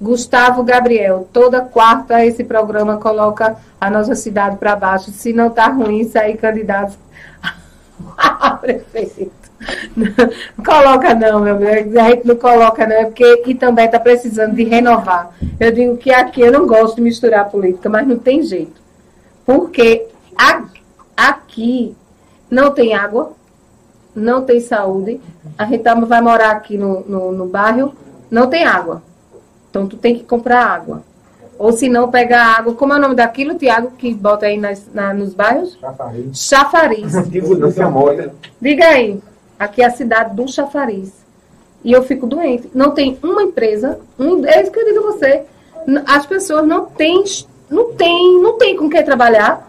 [0.00, 5.10] Gustavo Gabriel, toda quarta esse programa coloca a nossa cidade para baixo.
[5.10, 6.96] Se não tá ruim, sair candidato
[8.16, 9.38] a prefeito.
[9.96, 11.98] Não coloca não, meu bem.
[11.98, 15.32] A gente não coloca não, é porque e também está precisando de renovar.
[15.58, 18.80] Eu digo que aqui eu não gosto de misturar política, mas não tem jeito.
[19.44, 20.06] Porque
[21.16, 21.96] aqui
[22.48, 23.32] não tem água,
[24.18, 25.20] não tem saúde.
[25.56, 27.92] A gente tá- vai morar aqui no, no, no bairro,
[28.30, 29.02] não tem água.
[29.70, 31.02] Então tu tem que comprar água.
[31.58, 32.74] Ou se não, pegar água.
[32.74, 35.76] Como é o nome daquilo, Tiago, que bota aí nas, na- nos bairros?
[36.32, 37.12] Chafariz.
[37.74, 38.32] Se amora.
[38.60, 39.20] Diga aí,
[39.58, 41.12] aqui é a cidade do chafariz.
[41.84, 42.70] E eu fico doente.
[42.74, 45.42] Não tem uma empresa, um, é isso que eu digo a você.
[46.06, 47.24] As pessoas não têm,
[47.70, 49.67] não têm, não têm com que trabalhar.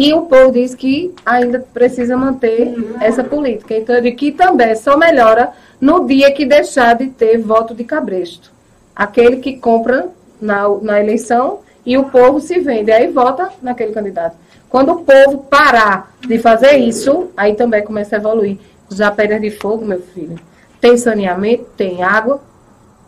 [0.00, 3.76] E o povo diz que ainda precisa manter essa política.
[3.76, 7.82] Então eu digo que também só melhora no dia que deixar de ter voto de
[7.82, 8.52] cabresto.
[8.94, 10.06] Aquele que compra
[10.40, 14.36] na, na eleição e o povo se vende, aí vota naquele candidato.
[14.68, 18.56] Quando o povo parar de fazer isso, aí também começa a evoluir.
[18.88, 20.38] Já pedras de fogo, meu filho.
[20.80, 22.40] Tem saneamento, tem água.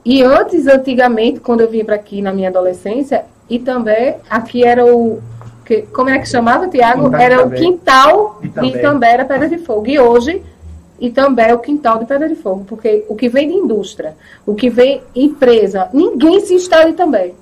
[0.05, 4.84] E antes, antigamente, quando eu vinha para aqui na minha adolescência, e também aqui era
[4.84, 5.22] o.
[5.71, 7.14] Que, como é que chamava, Tiago?
[7.14, 7.57] Era o Itambé.
[7.57, 8.68] quintal de Itambé.
[8.68, 9.87] Itambé, era pedra de fogo.
[9.87, 10.43] E hoje
[10.99, 14.55] e também o quintal de Pedra de Fogo, porque o que vem de indústria, o
[14.55, 17.35] que vem empresa, ninguém se instala também.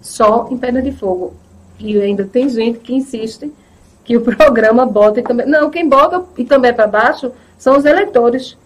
[0.00, 1.34] Só em Pedra de Fogo.
[1.78, 3.52] E ainda tem gente que insiste
[4.04, 5.46] que o programa bota e também.
[5.46, 8.56] Não, quem bota e também para baixo são os eleitores,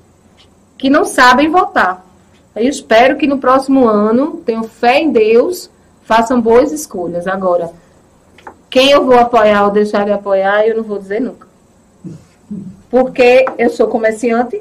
[0.79, 2.07] que não sabem votar.
[2.55, 5.69] Eu espero que no próximo ano, tenham fé em Deus,
[6.05, 7.27] façam boas escolhas.
[7.27, 7.73] Agora,
[8.75, 11.47] quem eu vou apoiar ou deixar de apoiar, eu não vou dizer nunca.
[12.91, 14.61] Porque eu sou comerciante.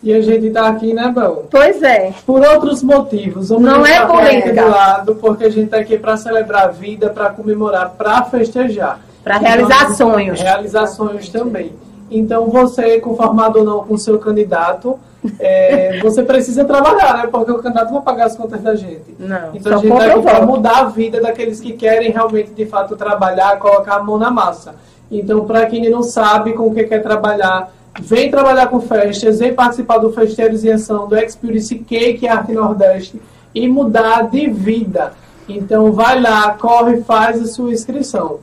[0.00, 1.48] E a gente está aqui, né, Bel?
[1.50, 2.14] Pois é.
[2.24, 3.48] Por outros motivos.
[3.48, 7.10] Vamos Não é política de lado, porque a gente está aqui para celebrar a vida,
[7.10, 9.00] para comemorar, para festejar.
[9.24, 10.40] Para realizar sonhos.
[10.40, 11.72] Realizar sonhos também.
[12.10, 14.98] Então, você, conformado ou não com o seu candidato,
[15.38, 17.28] é, você precisa trabalhar, né?
[17.30, 19.14] Porque o candidato vai pagar as contas da gente.
[19.18, 22.66] Não, Então, a gente está aqui para mudar a vida daqueles que querem realmente, de
[22.66, 24.74] fato, trabalhar, colocar a mão na massa.
[25.10, 29.54] Então, para quem não sabe com o que quer trabalhar, vem trabalhar com festas, vem
[29.54, 33.20] participar do Festeiros em Ação, do Experience Cake Arte Nordeste
[33.54, 35.12] e mudar de vida.
[35.48, 38.40] Então, vai lá, corre, faz a sua inscrição.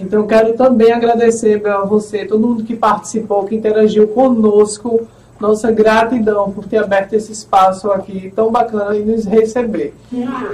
[0.00, 5.06] Então, quero também agradecer a você, todo mundo que participou, que interagiu conosco.
[5.38, 9.94] Nossa gratidão por ter aberto esse espaço aqui tão bacana e nos receber.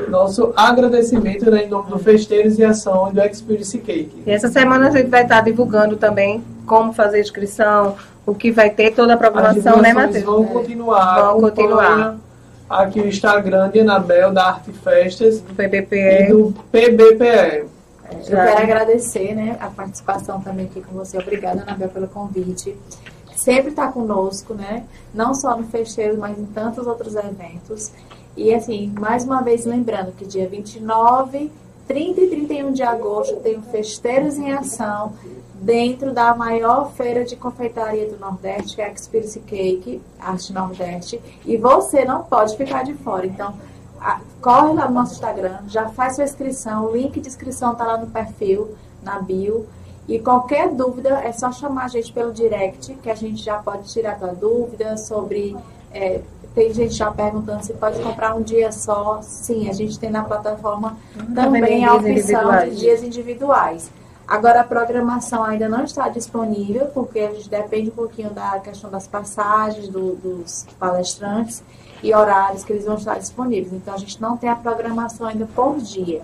[0.08, 4.22] Nosso agradecimento né, em nome do Festeiros em Ação e do Experience Cake.
[4.24, 8.70] E essa semana a gente vai estar divulgando também como fazer inscrição, o que vai
[8.70, 10.24] ter, toda a programação, né, Matheus?
[10.24, 11.20] vão continuar.
[11.20, 12.16] Vão continuar.
[12.70, 16.28] Aqui o Instagram de Anabel, da Arte Festas Do e PPPE.
[16.30, 17.75] do PBPE.
[18.12, 21.18] Eu quero agradecer né, a participação também aqui com você.
[21.18, 22.76] Obrigada, Anabel, pelo convite.
[23.34, 24.84] Sempre está conosco, né?
[25.12, 27.92] Não só no Fecheiro, mas em tantos outros eventos.
[28.36, 31.50] E assim, mais uma vez lembrando que dia 29,
[31.86, 35.12] 30 e 31 de agosto tem o Festeiros em Ação
[35.54, 41.20] dentro da maior feira de confeitaria do Nordeste, que é a Experience Cake, Arte Nordeste.
[41.44, 43.26] E você não pode ficar de fora.
[43.26, 43.54] Então,
[44.40, 47.96] corre lá no nosso Instagram, já faz sua inscrição, o link de inscrição está lá
[47.98, 49.66] no perfil, na bio.
[50.08, 53.88] E qualquer dúvida é só chamar a gente pelo direct, que a gente já pode
[53.92, 55.56] tirar tua dúvida sobre.
[55.92, 56.20] é,
[56.54, 59.20] tem gente já perguntando se pode comprar um dia só.
[59.22, 60.96] Sim, a gente tem na plataforma
[61.34, 63.90] também a opção de dias individuais.
[64.26, 68.88] Agora a programação ainda não está disponível, porque a gente depende um pouquinho da questão
[68.90, 71.62] das passagens do- dos palestrantes
[72.02, 73.72] e horários que eles vão estar disponíveis.
[73.72, 76.22] Então a gente não tem a programação ainda por dia.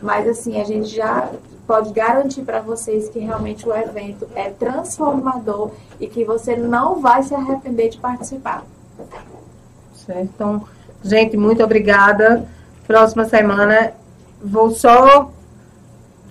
[0.00, 1.30] Mas assim, a gente já
[1.66, 7.22] pode garantir para vocês que realmente o evento é transformador e que você não vai
[7.22, 8.64] se arrepender de participar.
[9.94, 10.28] Certo?
[10.34, 10.64] Então,
[11.02, 12.46] gente, muito obrigada.
[12.86, 13.92] Próxima semana
[14.42, 15.30] vou só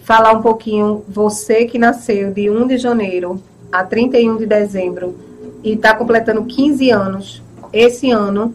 [0.03, 1.03] falar um pouquinho.
[1.07, 3.41] Você que nasceu de 1 de janeiro
[3.71, 5.15] a 31 de dezembro
[5.63, 7.41] e está completando 15 anos
[7.71, 8.53] esse ano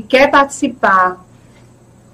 [0.00, 1.24] quer participar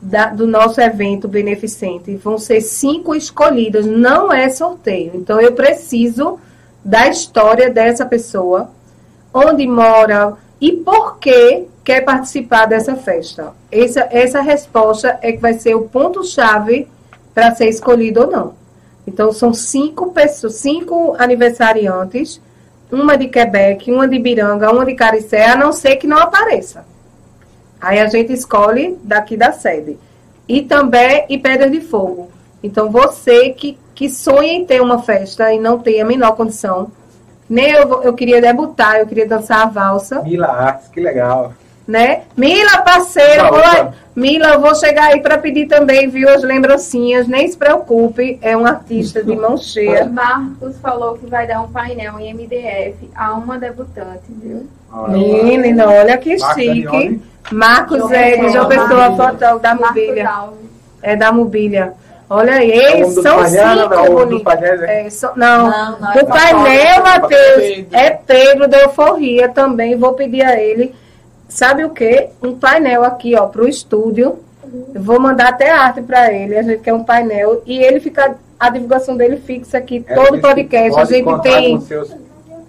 [0.01, 5.13] da- do nosso evento beneficente, vão ser cinco escolhidas, não é sorteio.
[5.15, 6.41] Então, eu preciso
[6.85, 8.71] da história dessa pessoa,
[9.33, 13.53] onde mora e por que quer participar dessa festa.
[13.71, 16.89] Essa, essa resposta é que vai ser o ponto-chave
[17.35, 18.55] para ser escolhido ou não.
[19.07, 22.41] Então, são cinco pessoas, cinco aniversariantes,
[22.91, 26.85] uma de Quebec, uma de Biranga, uma de Caricé, a não ser que não apareça.
[27.83, 29.99] Aí a gente escolhe daqui da sede.
[30.49, 32.31] E também e Pedras de Fogo.
[32.63, 36.93] Então, você que, que sonha em ter uma festa e não tem a menor condição,
[37.51, 41.53] nem eu, eu queria debutar, eu queria dançar a valsa, Mila Artes, que legal.
[41.89, 42.23] né?
[42.37, 43.93] Mila, parceiro, vou-.
[44.15, 47.27] Mila, eu vou chegar aí para pedir também, viu, as lembrancinhas.
[47.27, 50.05] Nem se preocupe, é um artista de mão cheia.
[50.05, 54.69] Marcos falou que vai dar um painel em MDF a uma debutante, viu?
[55.09, 57.21] Menina, olha que chique.
[57.51, 60.31] Marcos é de Pessoa, João Pessoa, fotógrafo da mobília.
[61.03, 61.93] É da mobília.
[62.31, 64.43] Olha aí, É o são painéis, não, cinco é o bonitos.
[64.43, 65.01] painéis, né?
[65.07, 67.87] É, não, Não, não, do é painel, fotógrafo, Matheus, Pedro.
[67.93, 69.97] é Pedro da Euforia também.
[69.97, 70.95] Vou pedir a ele,
[71.49, 72.31] sabe o quê?
[72.43, 74.39] Um painel aqui, ó, pro estúdio.
[74.95, 76.57] Eu vou mandar até arte para ele.
[76.57, 77.61] A gente quer um painel.
[77.67, 80.99] E ele fica, a divulgação dele fixa aqui, É, todo podcast.
[80.99, 81.79] A gente tem.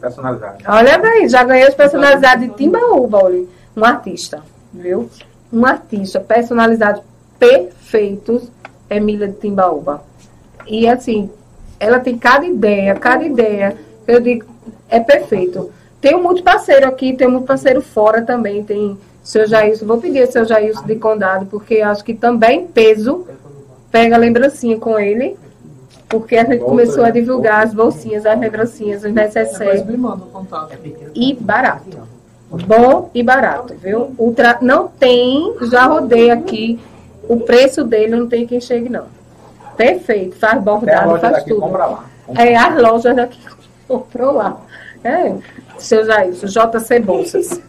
[0.03, 0.67] Personalidades.
[0.67, 3.45] Olha bem, já ganhei os personalizados de Timbaúba, olha.
[3.73, 4.43] Um artista,
[4.73, 5.09] viu?
[5.51, 7.01] Um artista, personalizados
[7.39, 8.51] perfeitos,
[8.89, 10.03] Emília de Timbaúba.
[10.67, 11.29] E assim,
[11.79, 13.77] ela tem cada ideia, cada ideia.
[14.05, 14.45] Eu digo,
[14.89, 15.71] é perfeito.
[16.01, 18.61] Tem um muito parceiro aqui, tem muito parceiro fora também.
[18.61, 23.25] Tem seu Jailson, vou pedir seu Jailson de Condado, porque acho que também peso
[23.89, 25.37] pega lembrancinha com ele.
[26.13, 27.11] Porque a gente Bolsa, começou a né?
[27.11, 29.83] divulgar as bolsinhas, as lembrancinhas, os Depois necessários
[30.31, 30.77] contato.
[31.15, 31.97] e barato.
[32.51, 34.13] Bom e barato, viu?
[34.15, 36.79] Ultra, não tem, já rodei aqui,
[37.27, 39.05] o preço dele não tem quem chegue, não.
[39.75, 41.61] Perfeito, faz bordado, faz daqui tudo.
[41.61, 42.05] compra lá.
[42.37, 43.39] É, as lojas daqui
[43.87, 44.61] comprou lá.
[45.03, 45.33] É,
[45.79, 47.59] seu Jailson, JC Bolsas.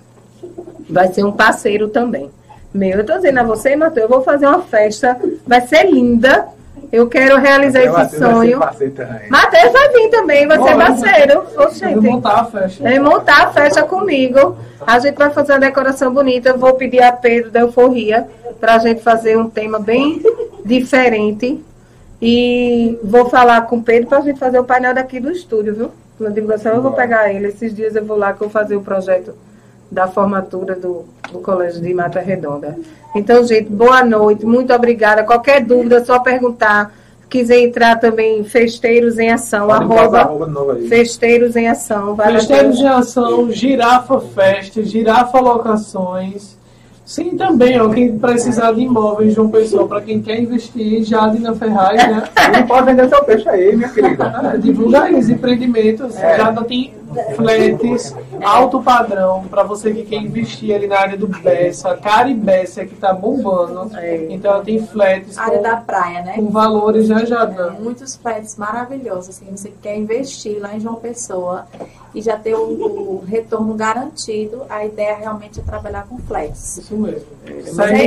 [0.91, 2.31] Vai ser um parceiro também.
[2.75, 6.47] Meu, eu tô dizendo a você, Matheus, eu vou fazer uma festa, vai ser linda.
[6.93, 8.61] Eu quero realizar Até esse ser sonho.
[8.61, 9.31] também.
[9.31, 10.87] Matheus vai vir também, vai ser Bora.
[10.87, 11.43] parceiro.
[11.55, 12.85] Vou gente, montar a festa.
[12.85, 14.57] Vem montar a festa comigo.
[14.87, 16.51] A gente vai fazer uma decoração bonita.
[16.51, 18.27] Eu vou pedir a Pedro da Euforia
[18.61, 20.23] para a gente fazer um tema bem
[20.65, 21.63] diferente.
[22.21, 25.75] E vou falar com o Pedro para a gente fazer o painel daqui do estúdio,
[25.75, 25.91] viu?
[26.19, 27.49] Na divulgação eu vou pegar ele.
[27.49, 29.35] Esses dias eu vou lá que eu vou fazer o projeto
[29.95, 32.77] da formatura do, do Colégio de Mata Redonda.
[33.15, 34.45] Então, gente, boa noite.
[34.45, 35.23] Muito obrigada.
[35.23, 36.93] Qualquer dúvida, é só perguntar.
[37.31, 40.79] Quiser entrar também, Festeiros em Ação, Pode arroba.
[40.89, 42.17] Festeiros em Ação.
[42.17, 46.57] Festeiros de Ação, Girafa Fest, Girafa Locações.
[47.05, 51.39] Sim, também, ó, quem precisar de imóveis de uma pessoa, para quem quer investir, Jade
[51.39, 52.25] na Ferraz, né?
[52.57, 54.57] Não pode vender seu peixe aí, minha querida.
[54.59, 56.17] Divulga aí os empreendimentos.
[56.17, 56.39] É.
[56.39, 56.95] Já tem
[57.37, 62.95] fletes alto padrão para você que quer investir ali na área do Bessa, Caribécia que
[62.95, 63.91] tá bombando.
[63.97, 64.27] É.
[64.31, 66.33] Então ela tem fletes área com, da praia, né?
[66.37, 67.83] com valores já já dando.
[67.83, 71.67] Muitos prédios maravilhosos, assim, você quer investir lá em João Pessoa
[72.15, 76.79] e já ter o, o retorno garantido, a ideia realmente é trabalhar com flats.
[76.79, 77.27] Isso mesmo.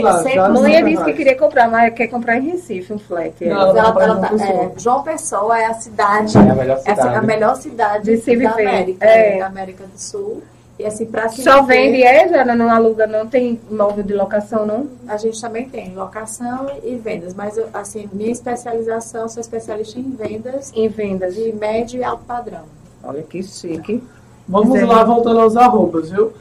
[0.01, 3.33] Lá, já mãe disse que queria comprar, mas quer comprar em Recife um flat.
[3.43, 3.49] é.
[3.49, 3.75] Não.
[3.75, 4.49] Ela- ela João tá- Pessoa.
[4.49, 7.25] é, João Pessoa é a cidade, É a melhor essa é a cidade.
[7.27, 8.96] melhor cidade De da viver.
[9.05, 9.39] América, É.
[9.39, 10.43] da América do Sul.
[10.79, 14.13] E assim, para se Só viver, vende, é, já não aluga, não tem imóvel de
[14.13, 14.87] locação, não?
[15.07, 20.71] A gente também tem locação e vendas, mas assim, minha especialização, sou especialista em vendas
[20.75, 21.33] Em vendas.
[21.33, 22.61] de médio e alto padrão.
[23.03, 24.03] Olha que chique.
[24.47, 24.85] Vamos Zé.
[24.85, 26.31] lá, voltando aos arrobas, viu?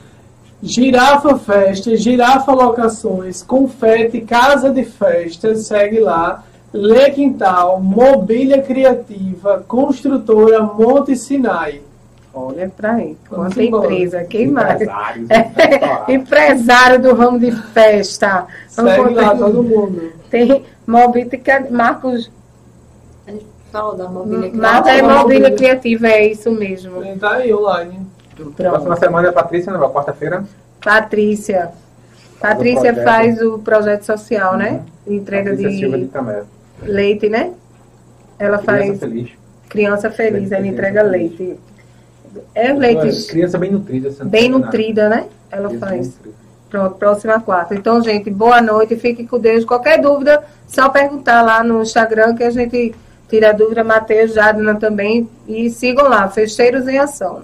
[0.63, 6.45] Girafa Festa, Girafa Locações, Confete, Casa de Festas, segue lá.
[6.73, 11.81] Lê Quintal, Mobília Criativa, Construtora Monte Sinai.
[12.39, 13.17] Olha pra aí.
[13.29, 14.75] Quanta empresa, quem mais?
[14.83, 16.09] Empresários, É, restaurantes.
[16.15, 18.47] empresário do ramo de festa.
[18.77, 20.13] Vamos Segue lá todo mundo.
[20.31, 22.31] Tem Mobílica, Marcos.
[23.27, 25.51] A gente falou da mobília Marta é Mobília.
[25.57, 27.03] criativa, é isso mesmo.
[27.03, 28.07] Ele tá aí online.
[28.55, 29.79] Próxima semana é a Patrícia, né?
[29.89, 30.45] Quarta-feira.
[30.85, 31.71] Patrícia.
[32.39, 33.05] Patrícia projeto.
[33.05, 34.83] faz o projeto social, né?
[35.07, 36.45] Entrega Patrícia de de
[36.83, 37.53] leite, né?
[38.39, 39.31] Ela Criança faz feliz.
[39.71, 41.13] criança feliz, ela entrega feliz.
[41.39, 41.61] leite.
[42.55, 44.11] É leite Criança bem nutrida.
[44.25, 45.27] bem nutrida, né?
[45.51, 46.21] Ela Criança faz.
[46.69, 47.75] Pronto, próxima quarta.
[47.75, 49.65] Então, gente, boa noite, fique com Deus.
[49.65, 52.95] Qualquer dúvida, só perguntar lá no Instagram que a gente
[53.29, 55.29] tira a dúvida, Matheus, Jadna também.
[55.47, 57.43] E sigam lá, Festeiros em Ação.